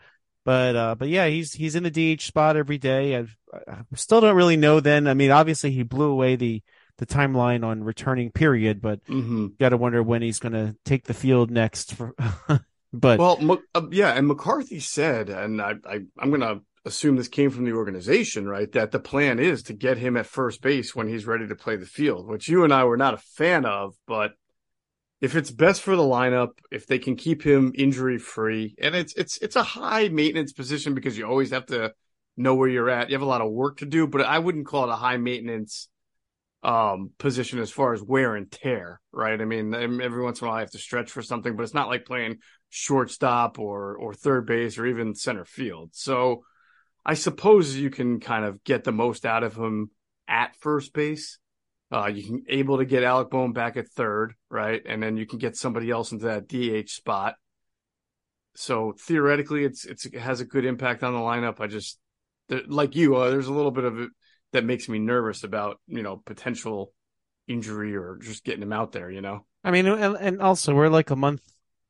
but 0.44 0.76
uh, 0.76 0.94
but 0.96 1.08
yeah, 1.08 1.26
he's 1.28 1.52
he's 1.52 1.74
in 1.76 1.82
the 1.84 1.90
DH 1.90 2.22
spot 2.22 2.56
every 2.56 2.78
day. 2.78 3.16
I've, 3.16 3.36
I 3.68 3.82
still 3.94 4.20
don't 4.20 4.36
really 4.36 4.56
know. 4.56 4.80
Then 4.80 5.06
I 5.06 5.14
mean, 5.14 5.30
obviously 5.30 5.70
he 5.72 5.82
blew 5.82 6.10
away 6.10 6.36
the 6.36 6.62
the 6.98 7.06
timeline 7.06 7.64
on 7.64 7.82
returning 7.82 8.30
period, 8.30 8.80
but 8.80 9.00
hmm 9.08 9.56
got 9.60 9.70
to 9.70 9.76
wonder 9.76 10.02
when 10.02 10.22
he's 10.22 10.38
going 10.40 10.52
to 10.52 10.76
take 10.84 11.04
the 11.04 11.14
field 11.14 11.50
next. 11.50 11.94
For 11.94 12.14
but 12.94 13.18
Well, 13.18 13.58
uh, 13.74 13.82
yeah, 13.90 14.12
and 14.12 14.26
McCarthy 14.26 14.80
said, 14.80 15.28
and 15.28 15.60
I, 15.60 15.74
I 15.84 16.00
I'm 16.18 16.40
to 16.40 16.60
assume 16.84 17.16
this 17.16 17.28
came 17.28 17.50
from 17.50 17.64
the 17.64 17.72
organization, 17.72 18.48
right? 18.48 18.70
That 18.72 18.92
the 18.92 19.00
plan 19.00 19.38
is 19.38 19.62
to 19.64 19.72
get 19.72 19.98
him 19.98 20.16
at 20.16 20.26
first 20.26 20.62
base 20.62 20.94
when 20.94 21.08
he's 21.08 21.26
ready 21.26 21.48
to 21.48 21.56
play 21.56 21.76
the 21.76 21.86
field, 21.86 22.28
which 22.28 22.48
you 22.48 22.64
and 22.64 22.72
I 22.72 22.84
were 22.84 22.96
not 22.96 23.14
a 23.14 23.18
fan 23.18 23.64
of, 23.64 23.94
but 24.06 24.32
if 25.20 25.34
it's 25.34 25.50
best 25.50 25.82
for 25.82 25.96
the 25.96 26.02
lineup, 26.02 26.58
if 26.70 26.86
they 26.86 26.98
can 26.98 27.16
keep 27.16 27.42
him 27.42 27.72
injury 27.74 28.18
free, 28.18 28.74
and 28.78 28.94
it's 28.94 29.14
it's 29.14 29.38
it's 29.38 29.56
a 29.56 29.62
high 29.62 30.08
maintenance 30.08 30.52
position 30.52 30.94
because 30.94 31.16
you 31.16 31.26
always 31.26 31.50
have 31.50 31.66
to 31.66 31.92
know 32.36 32.54
where 32.54 32.68
you're 32.68 32.90
at. 32.90 33.08
You 33.08 33.14
have 33.14 33.22
a 33.22 33.26
lot 33.26 33.40
of 33.40 33.50
work 33.50 33.78
to 33.78 33.86
do, 33.86 34.06
but 34.06 34.20
I 34.20 34.38
wouldn't 34.38 34.66
call 34.66 34.84
it 34.84 34.92
a 34.92 34.96
high 34.96 35.16
maintenance 35.16 35.88
um, 36.64 37.10
position 37.18 37.58
as 37.58 37.70
far 37.70 37.92
as 37.92 38.02
wear 38.02 38.34
and 38.34 38.50
tear, 38.50 39.00
right? 39.12 39.38
I 39.38 39.44
mean, 39.44 39.74
every 39.74 40.22
once 40.22 40.40
in 40.40 40.46
a 40.46 40.48
while 40.48 40.56
I 40.56 40.60
have 40.60 40.70
to 40.70 40.78
stretch 40.78 41.10
for 41.10 41.20
something, 41.20 41.54
but 41.54 41.62
it's 41.62 41.74
not 41.74 41.88
like 41.88 42.06
playing 42.06 42.38
shortstop 42.70 43.58
or 43.58 43.96
or 43.96 44.14
third 44.14 44.46
base 44.46 44.78
or 44.78 44.86
even 44.86 45.14
center 45.14 45.44
field. 45.44 45.90
So 45.92 46.42
I 47.04 47.14
suppose 47.14 47.76
you 47.76 47.90
can 47.90 48.18
kind 48.18 48.46
of 48.46 48.64
get 48.64 48.82
the 48.82 48.92
most 48.92 49.26
out 49.26 49.44
of 49.44 49.54
him 49.54 49.90
at 50.26 50.56
first 50.56 50.94
base. 50.94 51.38
Uh, 51.92 52.06
you 52.06 52.24
can 52.24 52.44
able 52.48 52.78
to 52.78 52.86
get 52.86 53.04
Alec 53.04 53.30
Bohm 53.30 53.52
back 53.52 53.76
at 53.76 53.88
third, 53.88 54.34
right? 54.48 54.80
And 54.86 55.02
then 55.02 55.18
you 55.18 55.26
can 55.26 55.38
get 55.38 55.56
somebody 55.56 55.90
else 55.90 56.12
into 56.12 56.24
that 56.24 56.48
DH 56.48 56.88
spot. 56.88 57.34
So 58.56 58.94
theoretically, 58.98 59.64
it's, 59.64 59.84
it's 59.84 60.06
it 60.06 60.18
has 60.18 60.40
a 60.40 60.46
good 60.46 60.64
impact 60.64 61.02
on 61.02 61.12
the 61.12 61.18
lineup. 61.18 61.60
I 61.60 61.66
just 61.66 61.98
like 62.48 62.96
you, 62.96 63.16
uh, 63.16 63.30
there's 63.30 63.48
a 63.48 63.52
little 63.52 63.70
bit 63.70 63.84
of 63.84 64.08
that 64.54 64.64
makes 64.64 64.88
me 64.88 64.98
nervous 64.98 65.44
about 65.44 65.80
you 65.86 66.02
know 66.02 66.22
potential 66.24 66.92
injury 67.46 67.94
or 67.94 68.18
just 68.20 68.44
getting 68.44 68.62
him 68.62 68.72
out 68.72 68.92
there. 68.92 69.10
You 69.10 69.20
know, 69.20 69.44
I 69.62 69.70
mean, 69.70 69.86
and, 69.86 70.16
and 70.16 70.40
also 70.40 70.74
we're 70.74 70.88
like 70.88 71.10
a 71.10 71.16
month 71.16 71.42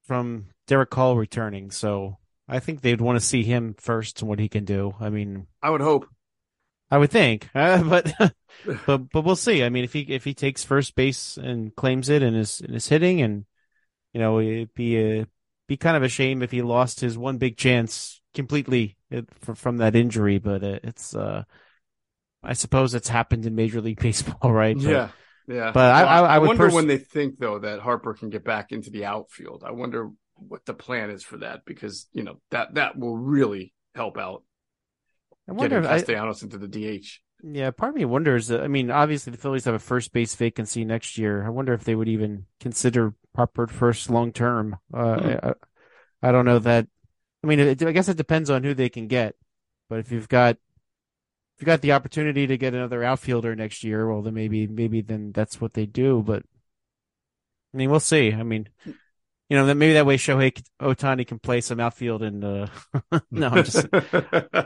from 0.07 0.47
Darick 0.69 0.93
Hall 0.93 1.17
returning, 1.17 1.71
so 1.71 2.19
I 2.49 2.59
think 2.59 2.81
they'd 2.81 3.01
want 3.01 3.19
to 3.19 3.25
see 3.25 3.45
him 3.45 3.75
first 3.79 4.21
and 4.21 4.29
what 4.29 4.39
he 4.39 4.49
can 4.49 4.65
do. 4.65 4.95
I 5.01 5.11
mean, 5.11 5.47
I 5.63 5.71
would 5.71 5.81
hope. 5.81 6.07
I 6.91 6.99
would 6.99 7.11
think, 7.11 7.49
uh, 7.55 7.83
but 7.89 8.13
but 8.87 9.11
but 9.11 9.25
we'll 9.25 9.37
see. 9.37 9.63
I 9.63 9.69
mean, 9.69 9.85
if 9.85 9.93
he 9.93 10.01
if 10.01 10.25
he 10.25 10.35
takes 10.35 10.65
first 10.65 10.95
base 10.95 11.37
and 11.37 11.75
claims 11.77 12.09
it 12.09 12.23
and 12.23 12.37
is 12.37 12.61
and 12.61 12.75
is 12.75 12.89
hitting, 12.89 13.21
and 13.21 13.45
you 14.13 14.21
know, 14.21 14.41
it'd 14.41 14.75
be 14.75 14.99
a 14.99 15.27
be 15.67 15.77
kind 15.77 15.97
of 15.97 16.03
a 16.03 16.09
shame 16.09 16.43
if 16.43 16.51
he 16.51 16.63
lost 16.63 17.01
his 17.01 17.17
one 17.17 17.39
big 17.39 17.57
chance 17.57 18.21
completely 18.35 18.97
uh, 19.15 19.23
from 19.55 19.79
that 19.79 19.97
injury. 19.97 20.39
But 20.39 20.63
it's, 20.63 21.15
uh, 21.15 21.45
I 22.45 22.53
suppose 22.53 22.95
it's 22.95 23.09
happened 23.09 23.47
in 23.47 23.55
Major 23.55 23.81
League 23.81 24.01
Baseball, 24.01 24.53
right? 24.53 24.77
But, 24.77 24.85
yeah, 24.85 25.09
yeah. 25.49 25.71
But 25.73 25.77
well, 25.77 25.93
I, 25.93 26.03
I, 26.03 26.19
I, 26.21 26.35
I 26.37 26.39
wonder 26.39 26.65
pers- 26.65 26.75
when 26.75 26.87
they 26.87 26.99
think 26.99 27.39
though 27.39 27.59
that 27.59 27.81
Harper 27.81 28.15
can 28.15 28.31
get 28.31 28.45
back 28.45 28.73
into 28.73 28.91
the 28.91 29.05
outfield. 29.05 29.63
I 29.67 29.73
wonder 29.73 30.11
what 30.37 30.65
the 30.65 30.75
plan 30.75 31.11
is 31.11 31.23
for 31.23 31.39
that 31.39 31.65
because 31.65 32.07
you 32.13 32.23
know 32.23 32.41
that 32.51 32.75
that 32.75 32.99
will 32.99 33.17
really 33.17 33.73
help 33.95 34.19
out. 34.19 34.43
I 35.49 35.53
wonder 35.53 35.81
getting 35.81 35.99
Castellanos 35.99 36.43
into 36.43 36.59
the 36.59 36.69
DH. 36.69 37.07
Yeah, 37.43 37.71
part 37.73 37.91
of 37.91 37.97
me 37.97 38.07
wonders. 38.07 38.51
I 38.51 38.69
mean, 38.69 38.91
obviously 38.91 39.31
the 39.31 39.37
Phillies 39.37 39.67
have 39.67 39.75
a 39.75 39.79
first 39.79 40.13
base 40.13 40.35
vacancy 40.35 40.85
next 40.85 41.19
year. 41.19 41.45
I 41.45 41.51
wonder 41.51 41.75
if 41.75 41.85
they 41.85 41.95
would 41.95 42.09
even 42.09 42.47
consider 42.59 43.15
Harper 43.37 43.67
first 43.67 44.09
long 44.09 44.33
term. 44.33 44.79
Uh, 44.93 45.21
hmm. 45.21 45.47
I, 45.49 46.29
I, 46.29 46.33
don't 46.33 46.47
know 46.47 46.61
that. 46.61 46.87
I 47.43 47.47
mean, 47.47 47.61
it, 47.61 47.83
I 47.83 47.93
guess 47.93 48.09
it 48.09 48.17
depends 48.17 48.49
on 48.49 48.65
who 48.65 48.73
they 48.73 48.89
can 48.89 49.09
get. 49.09 49.35
But 49.91 49.99
if 49.99 50.11
you've 50.11 50.29
got 50.29 50.57
if 51.57 51.63
you 51.63 51.67
got 51.67 51.83
the 51.83 51.93
opportunity 51.93 52.47
to 52.47 52.59
get 52.59 52.75
another 52.75 53.05
outfielder 53.05 53.55
next 53.55 53.85
year, 53.85 54.09
well, 54.11 54.23
then 54.23 54.35
maybe 54.35 54.67
maybe 54.67 55.01
then 55.01 55.33
that's 55.33 55.61
what 55.61 55.75
they 55.75 55.87
do. 55.87 56.23
But 56.23 56.43
I 57.73 57.77
mean, 57.77 57.91
we'll 57.91 58.01
see. 58.01 58.33
I 58.33 58.43
mean, 58.43 58.69
you 59.51 59.59
know, 59.59 59.67
that 59.67 59.75
maybe 59.75 59.93
that 59.93 60.07
way 60.07 60.17
Shohei 60.17 60.63
Ohtani 60.81 61.27
can 61.27 61.39
play 61.39 61.61
some 61.61 61.79
outfield 61.79 62.23
and, 62.23 62.43
uh, 62.43 62.67
no, 63.31 63.49
I'm 63.49 63.65
just, 63.65 63.87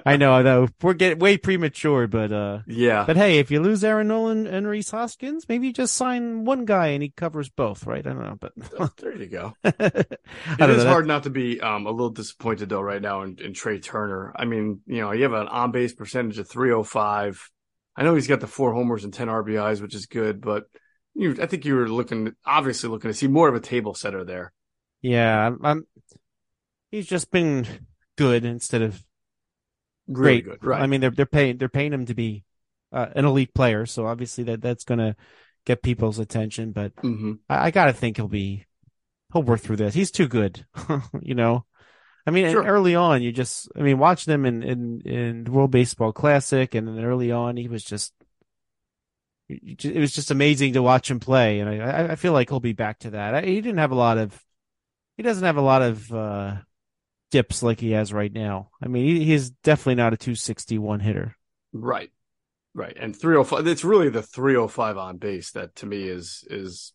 I 0.06 0.16
know, 0.16 0.32
I 0.32 0.42
know 0.42 0.68
we're 0.80 0.94
getting 0.94 1.18
way 1.18 1.36
premature, 1.36 2.06
but, 2.06 2.32
uh, 2.32 2.60
yeah. 2.66 3.04
But 3.04 3.16
hey, 3.16 3.38
if 3.38 3.50
you 3.50 3.60
lose 3.60 3.82
Aaron 3.82 4.08
Nolan 4.08 4.46
and 4.46 4.68
Rhys 4.68 4.90
Hoskins, 4.90 5.48
maybe 5.48 5.66
you 5.66 5.72
just 5.72 5.94
sign 5.94 6.44
one 6.44 6.64
guy 6.64 6.88
and 6.88 7.02
he 7.02 7.10
covers 7.10 7.48
both, 7.48 7.86
right? 7.86 8.06
I 8.06 8.10
don't 8.10 8.22
know, 8.22 8.38
but 8.40 8.52
oh, 8.78 8.90
there 8.98 9.16
you 9.16 9.26
go. 9.26 9.54
it 9.64 10.20
is 10.60 10.84
hard 10.84 11.08
not 11.08 11.24
to 11.24 11.30
be, 11.30 11.60
um, 11.60 11.86
a 11.86 11.90
little 11.90 12.10
disappointed 12.10 12.68
though 12.68 12.80
right 12.80 13.02
now 13.02 13.22
in, 13.22 13.36
in 13.40 13.54
Trea 13.54 13.80
Turner. 13.80 14.32
I 14.36 14.44
mean, 14.44 14.80
you 14.86 15.00
know, 15.00 15.10
you 15.10 15.24
have 15.24 15.32
an 15.32 15.48
on 15.48 15.72
base 15.72 15.92
percentage 15.92 16.38
of 16.38 16.48
305. 16.48 17.50
I 17.96 18.04
know 18.04 18.14
he's 18.14 18.28
got 18.28 18.38
the 18.38 18.46
four 18.46 18.72
homers 18.74 19.02
and 19.02 19.12
10 19.12 19.26
RBIs, 19.26 19.82
which 19.82 19.96
is 19.96 20.06
good, 20.06 20.40
but 20.40 20.66
you, 21.14 21.36
I 21.42 21.46
think 21.46 21.64
you 21.64 21.74
were 21.74 21.88
looking, 21.88 22.32
obviously 22.46 22.88
looking 22.90 23.10
to 23.10 23.16
see 23.16 23.26
more 23.26 23.48
of 23.48 23.56
a 23.56 23.60
table 23.60 23.92
setter 23.92 24.24
there. 24.24 24.52
Yeah, 25.02 25.46
I'm, 25.46 25.60
I'm, 25.64 25.86
he's 26.90 27.06
just 27.06 27.30
been 27.30 27.66
good 28.16 28.44
instead 28.44 28.82
of 28.82 29.02
really 30.06 30.42
great. 30.42 30.60
Good, 30.60 30.64
right? 30.68 30.82
I 30.82 30.86
mean, 30.86 31.00
they're 31.00 31.10
they're 31.10 31.26
paying 31.26 31.58
they're 31.58 31.68
paying 31.68 31.92
him 31.92 32.06
to 32.06 32.14
be 32.14 32.44
uh, 32.92 33.06
an 33.14 33.24
elite 33.24 33.54
player, 33.54 33.86
so 33.86 34.06
obviously 34.06 34.44
that 34.44 34.60
that's 34.60 34.84
gonna 34.84 35.16
get 35.64 35.82
people's 35.82 36.18
attention. 36.18 36.72
But 36.72 36.94
mm-hmm. 36.96 37.34
I, 37.48 37.66
I, 37.66 37.70
gotta 37.70 37.92
think 37.92 38.16
he'll 38.16 38.28
be 38.28 38.66
he'll 39.32 39.42
work 39.42 39.60
through 39.60 39.76
this. 39.76 39.94
He's 39.94 40.10
too 40.10 40.28
good, 40.28 40.66
you 41.20 41.34
know. 41.34 41.64
I 42.26 42.30
mean, 42.30 42.50
sure. 42.50 42.64
early 42.64 42.94
on, 42.94 43.22
you 43.22 43.32
just 43.32 43.68
I 43.76 43.80
mean, 43.80 43.98
watch 43.98 44.24
them 44.24 44.44
in 44.44 44.62
in 44.62 45.00
in 45.02 45.44
the 45.44 45.50
World 45.50 45.70
Baseball 45.70 46.12
Classic, 46.12 46.74
and 46.74 46.88
then 46.88 47.04
early 47.04 47.32
on, 47.32 47.56
he 47.56 47.68
was 47.68 47.84
just 47.84 48.12
it 49.48 49.96
was 49.96 50.12
just 50.12 50.30
amazing 50.30 50.74
to 50.74 50.82
watch 50.82 51.10
him 51.10 51.20
play, 51.20 51.60
and 51.60 51.70
I 51.70 52.12
I 52.12 52.14
feel 52.16 52.32
like 52.32 52.50
he'll 52.50 52.60
be 52.60 52.74
back 52.74 52.98
to 53.00 53.10
that. 53.10 53.44
He 53.44 53.60
didn't 53.60 53.78
have 53.78 53.92
a 53.92 53.96
lot 53.96 54.18
of 54.18 54.38
he 55.18 55.22
doesn't 55.22 55.44
have 55.44 55.58
a 55.58 55.60
lot 55.60 55.82
of 55.82 56.10
uh, 56.10 56.54
dips 57.30 57.62
like 57.62 57.80
he 57.80 57.90
has 57.90 58.12
right 58.12 58.32
now. 58.32 58.70
I 58.82 58.88
mean, 58.88 59.04
he, 59.04 59.24
he's 59.24 59.50
definitely 59.50 59.96
not 59.96 60.14
a 60.14 60.16
261 60.16 61.00
hitter. 61.00 61.36
Right. 61.74 62.10
Right. 62.72 62.96
And 62.98 63.14
305 63.14 63.66
it's 63.66 63.84
really 63.84 64.08
the 64.08 64.22
305 64.22 64.96
on 64.96 65.16
base 65.16 65.50
that 65.52 65.74
to 65.76 65.86
me 65.86 66.04
is 66.04 66.44
is 66.48 66.92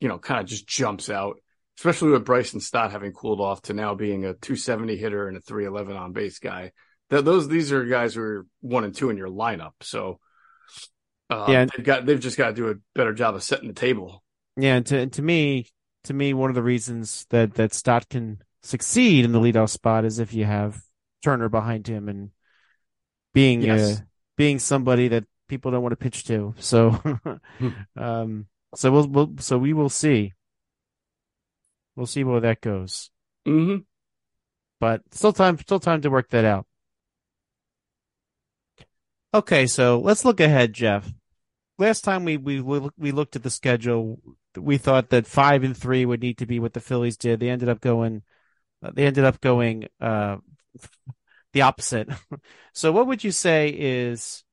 you 0.00 0.08
know, 0.08 0.18
kind 0.18 0.40
of 0.40 0.46
just 0.46 0.66
jumps 0.66 1.10
out, 1.10 1.40
especially 1.76 2.10
with 2.10 2.24
Bryson 2.24 2.60
Stott 2.60 2.92
having 2.92 3.12
cooled 3.12 3.40
off 3.40 3.62
to 3.62 3.74
now 3.74 3.94
being 3.94 4.24
a 4.24 4.32
270 4.32 4.96
hitter 4.96 5.28
and 5.28 5.36
a 5.36 5.40
311 5.40 5.96
on 5.96 6.12
base 6.12 6.38
guy. 6.38 6.72
That 7.10 7.24
those 7.24 7.48
these 7.48 7.72
are 7.72 7.84
guys 7.84 8.14
who 8.14 8.22
are 8.22 8.46
one 8.60 8.84
and 8.84 8.94
two 8.94 9.10
in 9.10 9.16
your 9.16 9.28
lineup. 9.28 9.72
So 9.80 10.20
uh, 11.30 11.46
yeah, 11.48 11.66
they've 11.66 11.84
got 11.84 12.06
they've 12.06 12.20
just 12.20 12.38
got 12.38 12.48
to 12.48 12.54
do 12.54 12.68
a 12.70 12.74
better 12.94 13.12
job 13.12 13.34
of 13.34 13.42
setting 13.42 13.68
the 13.68 13.74
table. 13.74 14.22
Yeah, 14.56 14.76
and 14.76 14.86
to 14.86 15.06
to 15.06 15.22
me, 15.22 15.68
to 16.08 16.14
me, 16.14 16.32
one 16.32 16.48
of 16.48 16.56
the 16.56 16.62
reasons 16.62 17.26
that 17.28 17.54
that 17.54 17.74
Stott 17.74 18.08
can 18.08 18.42
succeed 18.62 19.26
in 19.26 19.32
the 19.32 19.38
leadoff 19.38 19.68
spot 19.68 20.06
is 20.06 20.18
if 20.18 20.32
you 20.32 20.46
have 20.46 20.82
Turner 21.22 21.50
behind 21.50 21.86
him 21.86 22.08
and 22.08 22.30
being 23.34 23.60
yes. 23.60 23.98
uh, 23.98 24.02
being 24.36 24.58
somebody 24.58 25.08
that 25.08 25.24
people 25.48 25.70
don't 25.70 25.82
want 25.82 25.92
to 25.92 25.96
pitch 25.96 26.24
to. 26.24 26.54
So, 26.58 26.90
hmm. 26.90 27.68
um, 27.96 28.46
so 28.74 28.90
we'll, 28.90 29.06
we'll, 29.06 29.34
so 29.38 29.58
we 29.58 29.74
will 29.74 29.90
see. 29.90 30.32
We'll 31.94 32.06
see 32.06 32.24
where 32.24 32.40
that 32.40 32.62
goes. 32.62 33.10
Mm-hmm. 33.46 33.82
But 34.80 35.02
still 35.10 35.34
time, 35.34 35.58
still 35.58 35.80
time 35.80 36.00
to 36.02 36.10
work 36.10 36.30
that 36.30 36.44
out. 36.46 36.66
Okay, 39.34 39.66
so 39.66 40.00
let's 40.00 40.24
look 40.24 40.40
ahead, 40.40 40.72
Geoff. 40.72 41.12
Last 41.76 42.02
time 42.02 42.24
we 42.24 42.38
we 42.38 42.60
we 42.60 43.12
looked 43.12 43.36
at 43.36 43.42
the 43.42 43.50
schedule, 43.50 44.18
we 44.58 44.78
thought 44.78 45.10
that 45.10 45.26
five 45.26 45.64
and 45.64 45.76
three 45.76 46.04
would 46.04 46.20
need 46.20 46.38
to 46.38 46.46
be 46.46 46.58
what 46.60 46.72
the 46.72 46.80
Phillies 46.80 47.16
did. 47.16 47.40
They 47.40 47.50
ended 47.50 47.68
up 47.68 47.80
going, 47.80 48.22
uh, 48.82 48.90
they 48.92 49.06
ended 49.06 49.24
up 49.24 49.40
going 49.40 49.88
uh, 50.00 50.38
the 51.52 51.62
opposite. 51.62 52.08
so, 52.72 52.92
what 52.92 53.06
would 53.06 53.24
you 53.24 53.32
say 53.32 53.68
is, 53.68 54.44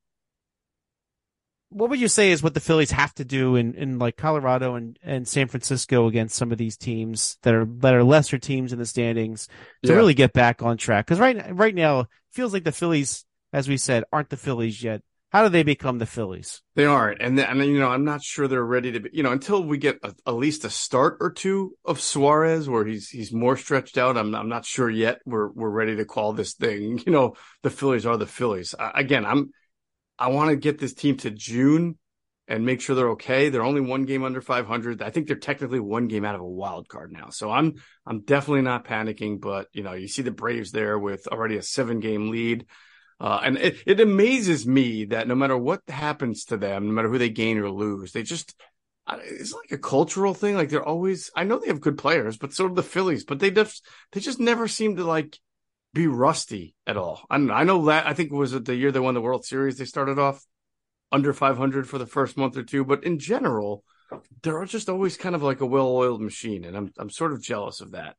what 1.69 1.89
would 1.89 1.99
you 1.99 2.07
say 2.07 2.31
is 2.31 2.41
what 2.41 2.53
the 2.53 2.59
Phillies 2.59 2.91
have 2.91 3.13
to 3.15 3.25
do 3.25 3.55
in, 3.55 3.73
in 3.73 3.99
like 3.99 4.15
Colorado 4.15 4.75
and, 4.75 4.97
and 5.03 5.27
San 5.27 5.47
Francisco 5.47 6.07
against 6.07 6.35
some 6.35 6.51
of 6.51 6.57
these 6.57 6.77
teams 6.77 7.37
that 7.41 7.53
are 7.53 7.65
that 7.65 7.93
are 7.93 8.03
lesser 8.03 8.37
teams 8.37 8.71
in 8.71 8.79
the 8.79 8.85
standings 8.85 9.47
to 9.83 9.91
yeah. 9.91 9.95
really 9.95 10.13
get 10.13 10.31
back 10.31 10.61
on 10.63 10.77
track? 10.77 11.05
Because 11.05 11.19
right 11.19 11.53
right 11.53 11.75
now 11.75 12.01
it 12.01 12.07
feels 12.31 12.53
like 12.53 12.63
the 12.63 12.71
Phillies, 12.71 13.25
as 13.51 13.67
we 13.67 13.77
said, 13.77 14.05
aren't 14.13 14.29
the 14.29 14.37
Phillies 14.37 14.81
yet. 14.81 15.01
How 15.31 15.43
do 15.43 15.49
they 15.49 15.63
become 15.63 15.97
the 15.97 16.05
Phillies? 16.05 16.61
They 16.75 16.85
aren't, 16.85 17.21
and 17.21 17.37
and 17.39 17.59
you 17.65 17.79
know 17.79 17.89
I'm 17.89 18.05
not 18.05 18.23
sure 18.23 18.47
they're 18.47 18.63
ready 18.63 18.93
to 18.93 19.01
be. 19.01 19.09
You 19.11 19.23
know, 19.23 19.31
until 19.31 19.63
we 19.63 19.77
get 19.77 19.99
a, 20.01 20.13
at 20.25 20.35
least 20.35 20.63
a 20.63 20.69
start 20.69 21.17
or 21.19 21.31
two 21.31 21.75
of 21.83 21.99
Suarez, 21.99 22.69
where 22.69 22.85
he's 22.85 23.09
he's 23.09 23.33
more 23.33 23.57
stretched 23.57 23.97
out. 23.97 24.17
I'm 24.17 24.33
I'm 24.33 24.49
not 24.49 24.65
sure 24.65 24.89
yet. 24.89 25.19
We're 25.25 25.49
we're 25.49 25.69
ready 25.69 25.97
to 25.97 26.05
call 26.05 26.33
this 26.33 26.53
thing. 26.53 27.01
You 27.05 27.11
know, 27.11 27.35
the 27.63 27.69
Phillies 27.69 28.05
are 28.05 28.17
the 28.17 28.25
Phillies. 28.25 28.73
I, 28.79 28.91
again, 28.95 29.25
I'm 29.25 29.51
I 30.17 30.29
want 30.29 30.51
to 30.51 30.55
get 30.55 30.79
this 30.79 30.93
team 30.93 31.17
to 31.17 31.31
June 31.31 31.97
and 32.47 32.65
make 32.65 32.79
sure 32.79 32.95
they're 32.95 33.11
okay. 33.11 33.49
They're 33.49 33.63
only 33.63 33.81
one 33.81 34.05
game 34.05 34.23
under 34.23 34.41
500. 34.41 35.01
I 35.01 35.09
think 35.09 35.27
they're 35.27 35.35
technically 35.35 35.79
one 35.79 36.07
game 36.07 36.25
out 36.25 36.35
of 36.35 36.41
a 36.41 36.45
wild 36.45 36.87
card 36.87 37.11
now. 37.11 37.29
So 37.29 37.51
I'm 37.51 37.75
I'm 38.05 38.21
definitely 38.21 38.61
not 38.61 38.85
panicking. 38.85 39.41
But 39.41 39.67
you 39.73 39.83
know, 39.83 39.93
you 39.93 40.07
see 40.07 40.21
the 40.21 40.31
Braves 40.31 40.71
there 40.71 40.97
with 40.97 41.27
already 41.27 41.57
a 41.57 41.61
seven 41.61 41.99
game 41.99 42.29
lead. 42.29 42.65
Uh, 43.25 43.41
and 43.43 43.57
it, 43.57 43.77
it 43.87 43.99
amazes 43.99 44.67
me 44.67 45.05
that 45.05 45.27
no 45.27 45.33
matter 45.33 45.57
what 45.57 45.81
happens 45.87 46.45
to 46.45 46.57
them, 46.57 46.85
no 46.85 46.93
matter 46.93 47.09
who 47.09 47.17
they 47.17 47.27
gain 47.27 47.57
or 47.57 47.71
lose, 47.71 48.11
they 48.11 48.21
just, 48.21 48.53
it's 49.09 49.51
like 49.51 49.71
a 49.71 49.79
cultural 49.79 50.35
thing. 50.35 50.53
Like 50.53 50.69
they're 50.69 50.87
always, 50.87 51.31
I 51.35 51.43
know 51.43 51.57
they 51.57 51.69
have 51.69 51.81
good 51.81 51.97
players, 51.97 52.37
but 52.37 52.53
so 52.53 52.67
do 52.67 52.75
the 52.75 52.83
Phillies, 52.83 53.23
but 53.25 53.39
they 53.39 53.49
just, 53.49 53.83
they 54.11 54.19
just 54.19 54.39
never 54.39 54.67
seem 54.67 54.97
to 54.97 55.03
like 55.03 55.39
be 55.91 56.05
rusty 56.05 56.75
at 56.85 56.97
all. 56.97 57.25
I, 57.27 57.37
I 57.37 57.63
know 57.63 57.85
that, 57.85 58.05
I 58.05 58.13
think 58.13 58.31
it 58.31 58.35
was 58.35 58.51
the 58.51 58.75
year 58.75 58.91
they 58.91 58.99
won 58.99 59.15
the 59.15 59.21
World 59.21 59.43
Series. 59.43 59.79
They 59.79 59.85
started 59.85 60.19
off 60.19 60.45
under 61.11 61.33
500 61.33 61.89
for 61.89 61.97
the 61.97 62.05
first 62.05 62.37
month 62.37 62.55
or 62.57 62.63
two, 62.63 62.85
but 62.85 63.05
in 63.05 63.17
general, 63.17 63.83
they're 64.43 64.65
just 64.65 64.87
always 64.87 65.17
kind 65.17 65.33
of 65.33 65.41
like 65.41 65.61
a 65.61 65.65
well-oiled 65.65 66.21
machine. 66.21 66.63
And 66.63 66.77
I'm, 66.77 66.91
I'm 66.99 67.09
sort 67.09 67.33
of 67.33 67.41
jealous 67.41 67.81
of 67.81 67.93
that. 67.93 68.17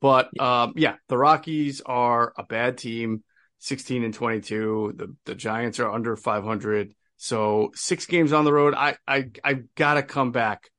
But, 0.00 0.40
um, 0.40 0.74
yeah, 0.76 0.94
the 1.08 1.18
Rockies 1.18 1.82
are 1.84 2.32
a 2.38 2.44
bad 2.44 2.78
team 2.78 3.24
16 3.64 4.04
and 4.04 4.12
22. 4.12 4.92
The 4.96 5.16
the 5.24 5.34
Giants 5.34 5.80
are 5.80 5.90
under 5.90 6.16
500. 6.16 6.94
So 7.16 7.70
six 7.74 8.04
games 8.04 8.32
on 8.34 8.44
the 8.44 8.52
road. 8.52 8.74
I 8.74 8.96
I 9.08 9.30
I 9.42 9.62
gotta 9.74 10.02
come 10.02 10.32
back 10.32 10.70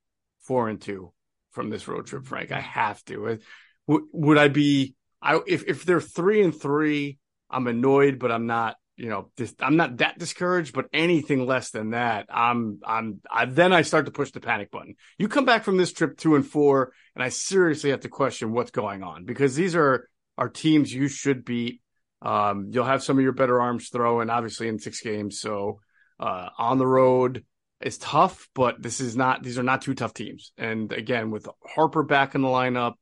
four 0.41 0.69
and 0.69 0.79
two 0.79 1.11
from 1.51 1.71
this 1.71 1.87
road 1.87 2.05
trip, 2.05 2.25
Frank. 2.25 2.51
I 2.51 2.59
have 2.59 3.03
to. 3.05 3.39
Would 3.87 4.01
would 4.11 4.37
I 4.37 4.49
be? 4.49 4.93
I 5.19 5.39
if 5.47 5.63
if 5.67 5.83
they're 5.83 5.99
three 5.99 6.43
and 6.43 6.53
three, 6.53 7.17
I'm 7.49 7.65
annoyed, 7.65 8.19
but 8.19 8.31
I'm 8.31 8.45
not. 8.45 8.75
You 8.97 9.09
know, 9.09 9.29
this, 9.35 9.53
I'm 9.59 9.75
not 9.75 9.97
that 9.97 10.19
discouraged. 10.19 10.73
But 10.73 10.85
anything 10.93 11.45
less 11.47 11.71
than 11.71 11.89
that, 11.89 12.27
I'm 12.29 12.81
I'm. 12.85 13.19
I, 13.31 13.45
then 13.45 13.73
I 13.73 13.81
start 13.81 14.05
to 14.05 14.11
push 14.11 14.29
the 14.29 14.39
panic 14.39 14.69
button. 14.69 14.95
You 15.17 15.27
come 15.27 15.45
back 15.45 15.63
from 15.63 15.77
this 15.77 15.91
trip 15.91 16.17
two 16.17 16.35
and 16.35 16.45
four, 16.45 16.93
and 17.15 17.23
I 17.23 17.29
seriously 17.29 17.89
have 17.89 18.01
to 18.01 18.09
question 18.09 18.53
what's 18.53 18.71
going 18.71 19.01
on 19.01 19.25
because 19.25 19.55
these 19.55 19.75
are 19.75 20.07
are 20.37 20.49
teams 20.49 20.93
you 20.93 21.07
should 21.07 21.43
beat. 21.43 21.81
Um, 22.21 22.69
you'll 22.71 22.85
have 22.85 23.03
some 23.03 23.17
of 23.17 23.23
your 23.23 23.33
better 23.33 23.61
arms 23.61 23.89
throwing, 23.89 24.29
obviously 24.29 24.67
in 24.67 24.79
six 24.79 25.01
games. 25.01 25.39
So 25.39 25.79
uh, 26.19 26.49
on 26.57 26.77
the 26.77 26.87
road 26.87 27.45
is 27.81 27.97
tough, 27.97 28.49
but 28.55 28.81
this 28.81 29.01
is 29.01 29.15
not. 29.15 29.43
These 29.43 29.59
are 29.59 29.63
not 29.63 29.81
two 29.81 29.93
tough 29.93 30.13
teams. 30.13 30.51
And 30.57 30.91
again, 30.91 31.31
with 31.31 31.47
Harper 31.65 32.03
back 32.03 32.35
in 32.35 32.41
the 32.41 32.47
lineup, 32.47 32.93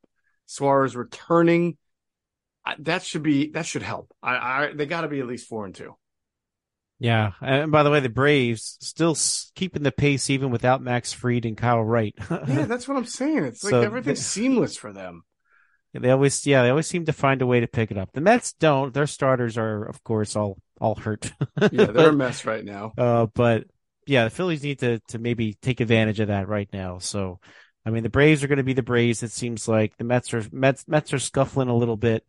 Suarez 0.45 0.95
returning, 0.95 1.77
that 2.79 3.03
should 3.03 3.23
be 3.23 3.51
that 3.51 3.65
should 3.65 3.83
help. 3.83 4.13
I, 4.21 4.35
I 4.35 4.73
they 4.73 4.85
got 4.85 5.01
to 5.01 5.07
be 5.07 5.19
at 5.19 5.27
least 5.27 5.47
four 5.47 5.65
and 5.65 5.75
two. 5.75 5.95
Yeah, 6.99 7.31
and 7.41 7.71
by 7.71 7.83
the 7.83 7.91
way, 7.91 7.99
the 7.99 8.09
Braves 8.09 8.77
still 8.79 9.17
keeping 9.55 9.83
the 9.83 9.91
pace 9.91 10.29
even 10.29 10.51
without 10.51 10.81
Max 10.81 11.11
Fried 11.11 11.45
and 11.45 11.57
Kyle 11.57 11.83
Wright. 11.83 12.15
yeah, 12.31 12.65
that's 12.65 12.87
what 12.87 12.95
I'm 12.95 13.05
saying. 13.05 13.43
It's 13.43 13.61
so 13.61 13.77
like 13.77 13.85
everything's 13.85 14.19
they, 14.19 14.23
seamless 14.23 14.77
for 14.77 14.93
them. 14.93 15.23
They 15.93 16.09
always, 16.09 16.45
yeah, 16.45 16.63
they 16.63 16.69
always 16.69 16.87
seem 16.87 17.05
to 17.05 17.13
find 17.13 17.41
a 17.41 17.45
way 17.45 17.59
to 17.59 17.67
pick 17.67 17.91
it 17.91 17.97
up. 17.97 18.11
The 18.13 18.21
Mets 18.21 18.53
don't. 18.53 18.93
Their 18.93 19.07
starters 19.07 19.57
are, 19.57 19.83
of 19.83 20.03
course, 20.03 20.35
all 20.35 20.57
all 20.81 20.95
hurt. 20.95 21.31
yeah, 21.71 21.85
they're 21.85 22.09
a 22.09 22.13
mess 22.13 22.45
right 22.45 22.65
now. 22.65 22.93
Uh, 22.97 23.27
but 23.33 23.65
yeah, 24.07 24.25
the 24.25 24.29
Phillies 24.29 24.63
need 24.63 24.79
to 24.79 24.99
to 25.09 25.19
maybe 25.19 25.53
take 25.61 25.79
advantage 25.79 26.19
of 26.19 26.29
that 26.29 26.47
right 26.47 26.69
now. 26.73 26.97
So, 26.97 27.39
I 27.85 27.91
mean, 27.91 28.03
the 28.03 28.09
Braves 28.09 28.43
are 28.43 28.47
going 28.47 28.57
to 28.57 28.63
be 28.63 28.73
the 28.73 28.81
Braves. 28.83 29.23
It 29.23 29.31
seems 29.31 29.67
like 29.67 29.95
the 29.97 30.03
Mets 30.03 30.33
are 30.33 30.43
Mets 30.51 30.87
Mets 30.87 31.13
are 31.13 31.19
scuffling 31.19 31.69
a 31.69 31.75
little 31.75 31.97
bit. 31.97 32.25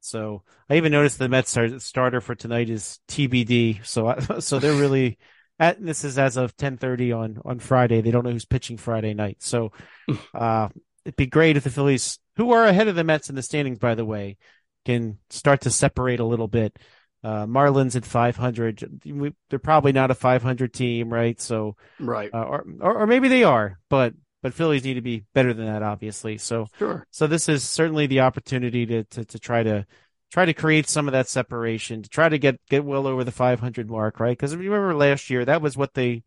So 0.00 0.42
I 0.68 0.76
even 0.76 0.92
noticed 0.92 1.18
the 1.18 1.30
Mets 1.30 1.56
starter 1.78 2.20
for 2.20 2.34
tonight 2.34 2.68
is 2.68 3.00
TBD. 3.08 3.86
So 3.86 4.08
I, 4.08 4.18
so 4.40 4.58
they're 4.58 4.74
really 4.74 5.18
at 5.58 5.82
this 5.82 6.04
is 6.04 6.18
as 6.18 6.36
of 6.36 6.56
10:30 6.56 7.16
on 7.16 7.38
on 7.44 7.58
Friday. 7.58 8.00
They 8.00 8.10
don't 8.10 8.24
know 8.24 8.32
who's 8.32 8.44
pitching 8.44 8.76
Friday 8.76 9.14
night. 9.14 9.38
So 9.40 9.72
uh, 10.34 10.68
it'd 11.04 11.16
be 11.16 11.26
great 11.26 11.56
if 11.56 11.64
the 11.64 11.70
Phillies 11.70 12.18
who 12.36 12.52
are 12.52 12.64
ahead 12.64 12.88
of 12.88 12.96
the 12.96 13.04
Mets 13.04 13.28
in 13.28 13.36
the 13.36 13.42
standings, 13.42 13.78
by 13.78 13.94
the 13.94 14.04
way, 14.04 14.36
can 14.84 15.18
start 15.30 15.62
to 15.62 15.70
separate 15.70 16.20
a 16.20 16.24
little 16.24 16.48
bit. 16.48 16.76
Uh, 17.22 17.46
Marlins 17.46 17.96
at 17.96 18.04
500. 18.04 19.00
We, 19.06 19.32
they're 19.48 19.58
probably 19.58 19.92
not 19.92 20.10
a 20.10 20.14
500 20.14 20.74
team, 20.74 21.10
right? 21.10 21.40
So, 21.40 21.76
right. 21.98 22.30
Uh, 22.32 22.42
or, 22.42 22.66
or, 22.80 22.98
or 22.98 23.06
maybe 23.06 23.28
they 23.28 23.44
are, 23.44 23.78
but, 23.88 24.12
but 24.42 24.52
Phillies 24.52 24.84
need 24.84 24.94
to 24.94 25.00
be 25.00 25.24
better 25.32 25.54
than 25.54 25.66
that, 25.66 25.82
obviously. 25.82 26.36
So, 26.36 26.66
sure. 26.78 27.06
So 27.10 27.26
this 27.26 27.48
is 27.48 27.62
certainly 27.62 28.06
the 28.06 28.20
opportunity 28.20 28.84
to, 28.86 29.04
to, 29.04 29.24
to 29.24 29.38
try 29.38 29.62
to, 29.62 29.86
try 30.32 30.44
to 30.44 30.52
create 30.52 30.86
some 30.86 31.08
of 31.08 31.12
that 31.12 31.28
separation, 31.28 32.02
to 32.02 32.10
try 32.10 32.28
to 32.28 32.38
get, 32.38 32.60
get 32.68 32.84
well 32.84 33.06
over 33.06 33.24
the 33.24 33.32
500 33.32 33.88
mark, 33.88 34.20
right? 34.20 34.36
Because 34.36 34.54
remember 34.54 34.94
last 34.94 35.30
year, 35.30 35.46
that 35.46 35.62
was 35.62 35.78
what 35.78 35.94
they, 35.94 36.24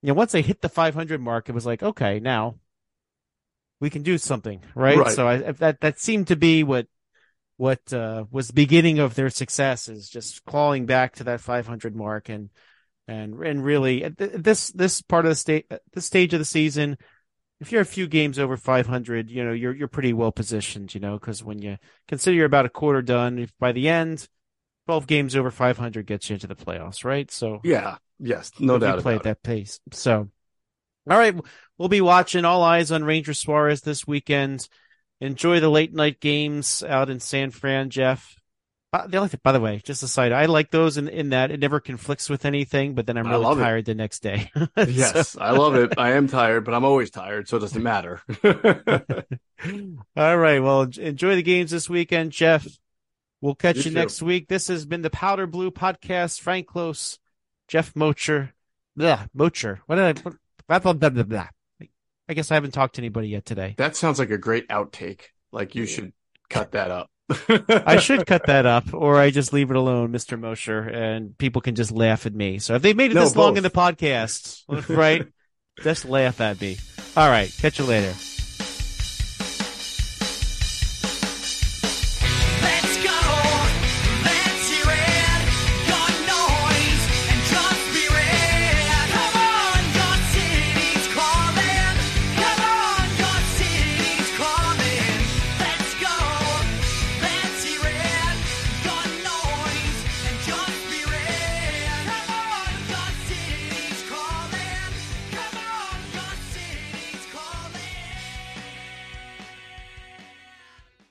you 0.00 0.08
know, 0.08 0.14
once 0.14 0.32
they 0.32 0.42
hit 0.42 0.62
the 0.62 0.68
500 0.70 1.20
mark, 1.20 1.50
it 1.50 1.54
was 1.54 1.66
like, 1.66 1.82
okay, 1.82 2.18
now 2.18 2.54
we 3.84 3.90
can 3.90 4.02
do 4.02 4.16
something, 4.16 4.62
right? 4.74 4.96
right. 4.96 5.14
So 5.14 5.28
I, 5.28 5.52
that 5.52 5.80
that 5.82 6.00
seemed 6.00 6.28
to 6.28 6.36
be 6.36 6.64
what 6.64 6.86
what 7.58 7.92
uh, 7.92 8.24
was 8.30 8.48
the 8.48 8.54
beginning 8.54 8.98
of 8.98 9.14
their 9.14 9.28
success 9.28 9.88
is 9.88 10.08
just 10.08 10.44
clawing 10.46 10.86
back 10.86 11.16
to 11.16 11.24
that 11.24 11.40
500 11.40 11.94
mark 11.94 12.30
and 12.30 12.48
and 13.06 13.34
and 13.34 13.62
really 13.62 14.08
this 14.16 14.68
this 14.68 15.02
part 15.02 15.26
of 15.26 15.30
the 15.30 15.34
state 15.34 15.70
this 15.92 16.06
stage 16.06 16.32
of 16.32 16.38
the 16.38 16.46
season 16.46 16.96
if 17.60 17.70
you're 17.70 17.82
a 17.82 17.86
few 17.86 18.06
games 18.06 18.38
over 18.38 18.56
500 18.56 19.30
you 19.30 19.44
know 19.44 19.52
you're 19.52 19.74
you're 19.74 19.88
pretty 19.88 20.14
well 20.14 20.32
positioned 20.32 20.94
you 20.94 21.00
know 21.00 21.18
because 21.18 21.44
when 21.44 21.60
you 21.60 21.76
consider 22.08 22.34
you're 22.34 22.46
about 22.46 22.64
a 22.64 22.70
quarter 22.70 23.02
done 23.02 23.38
if 23.38 23.52
by 23.60 23.72
the 23.72 23.90
end 23.90 24.26
12 24.86 25.06
games 25.06 25.36
over 25.36 25.50
500 25.50 26.06
gets 26.06 26.30
you 26.30 26.34
into 26.34 26.46
the 26.46 26.56
playoffs 26.56 27.04
right? 27.04 27.30
So 27.30 27.60
yeah. 27.62 27.96
Yes. 28.18 28.52
No 28.58 28.78
doubt 28.78 28.96
you 28.96 29.02
play 29.02 29.16
at 29.16 29.24
that 29.24 29.42
pace. 29.42 29.80
So 29.92 30.30
all 31.08 31.18
right 31.18 31.34
We'll 31.78 31.88
be 31.88 32.00
watching 32.00 32.44
all 32.44 32.62
eyes 32.62 32.92
on 32.92 33.04
Ranger 33.04 33.34
Suarez 33.34 33.80
this 33.80 34.06
weekend. 34.06 34.68
Enjoy 35.20 35.58
the 35.58 35.68
late 35.68 35.92
night 35.92 36.20
games 36.20 36.84
out 36.86 37.10
in 37.10 37.18
San 37.18 37.50
Fran, 37.50 37.90
Geoff. 37.90 38.36
Uh, 38.92 39.08
the 39.08 39.16
only 39.16 39.28
thing, 39.28 39.40
by 39.42 39.50
the 39.50 39.60
way, 39.60 39.80
just 39.82 40.04
a 40.04 40.08
side, 40.08 40.30
I 40.30 40.46
like 40.46 40.70
those 40.70 40.96
in, 40.96 41.08
in 41.08 41.30
that 41.30 41.50
it 41.50 41.58
never 41.58 41.80
conflicts 41.80 42.30
with 42.30 42.44
anything, 42.44 42.94
but 42.94 43.06
then 43.06 43.16
I'm 43.18 43.26
really 43.26 43.56
tired 43.56 43.78
it. 43.78 43.86
the 43.86 43.94
next 43.96 44.22
day. 44.22 44.52
yes, 44.76 45.36
I 45.36 45.50
love 45.50 45.74
it. 45.74 45.94
I 45.98 46.12
am 46.12 46.28
tired, 46.28 46.64
but 46.64 46.74
I'm 46.74 46.84
always 46.84 47.10
tired, 47.10 47.48
so 47.48 47.56
it 47.56 47.60
doesn't 47.60 47.82
matter. 47.82 48.20
all 50.16 50.38
right. 50.38 50.60
Well, 50.60 50.82
enjoy 50.82 51.34
the 51.34 51.42
games 51.42 51.72
this 51.72 51.90
weekend, 51.90 52.30
Geoff. 52.30 52.68
We'll 53.40 53.56
catch 53.56 53.78
you, 53.78 53.90
you 53.90 53.90
next 53.90 54.22
week. 54.22 54.46
This 54.46 54.68
has 54.68 54.86
been 54.86 55.02
the 55.02 55.10
Powder 55.10 55.48
Blue 55.48 55.72
Podcast. 55.72 56.40
Frank 56.40 56.68
Klose, 56.68 57.18
Geoff 57.66 57.94
Mocher. 57.94 58.52
Blah, 58.94 59.26
Motcher. 59.36 59.80
What 59.86 59.96
did 59.96 60.24
I? 60.24 60.30
Blah, 60.68 60.78
blah, 60.78 60.92
blah, 60.92 61.10
blah, 61.10 61.22
blah. 61.22 61.48
I 62.28 62.34
guess 62.34 62.50
I 62.50 62.54
haven't 62.54 62.70
talked 62.72 62.94
to 62.94 63.02
anybody 63.02 63.28
yet 63.28 63.44
today. 63.44 63.74
That 63.76 63.96
sounds 63.96 64.18
like 64.18 64.30
a 64.30 64.38
great 64.38 64.68
outtake. 64.68 65.20
Like 65.52 65.74
you 65.74 65.86
should 65.86 66.12
cut 66.48 66.72
that 66.72 66.90
up. 66.90 67.10
I 67.86 67.98
should 67.98 68.26
cut 68.26 68.46
that 68.46 68.66
up, 68.66 68.92
or 68.92 69.16
I 69.16 69.30
just 69.30 69.52
leave 69.52 69.70
it 69.70 69.76
alone, 69.76 70.12
Mr. 70.12 70.38
Mosher, 70.38 70.80
and 70.80 71.36
people 71.38 71.62
can 71.62 71.74
just 71.74 71.90
laugh 71.90 72.26
at 72.26 72.34
me. 72.34 72.58
So 72.58 72.74
if 72.74 72.82
they've 72.82 72.96
made 72.96 73.12
it 73.12 73.14
no, 73.14 73.22
this 73.22 73.32
both. 73.32 73.44
long 73.44 73.56
in 73.56 73.62
the 73.62 73.70
podcast, 73.70 74.62
right, 74.88 75.26
just 75.82 76.04
laugh 76.04 76.40
at 76.40 76.60
me. 76.60 76.76
All 77.16 77.28
right, 77.28 77.50
catch 77.60 77.78
you 77.78 77.86
later. 77.86 78.14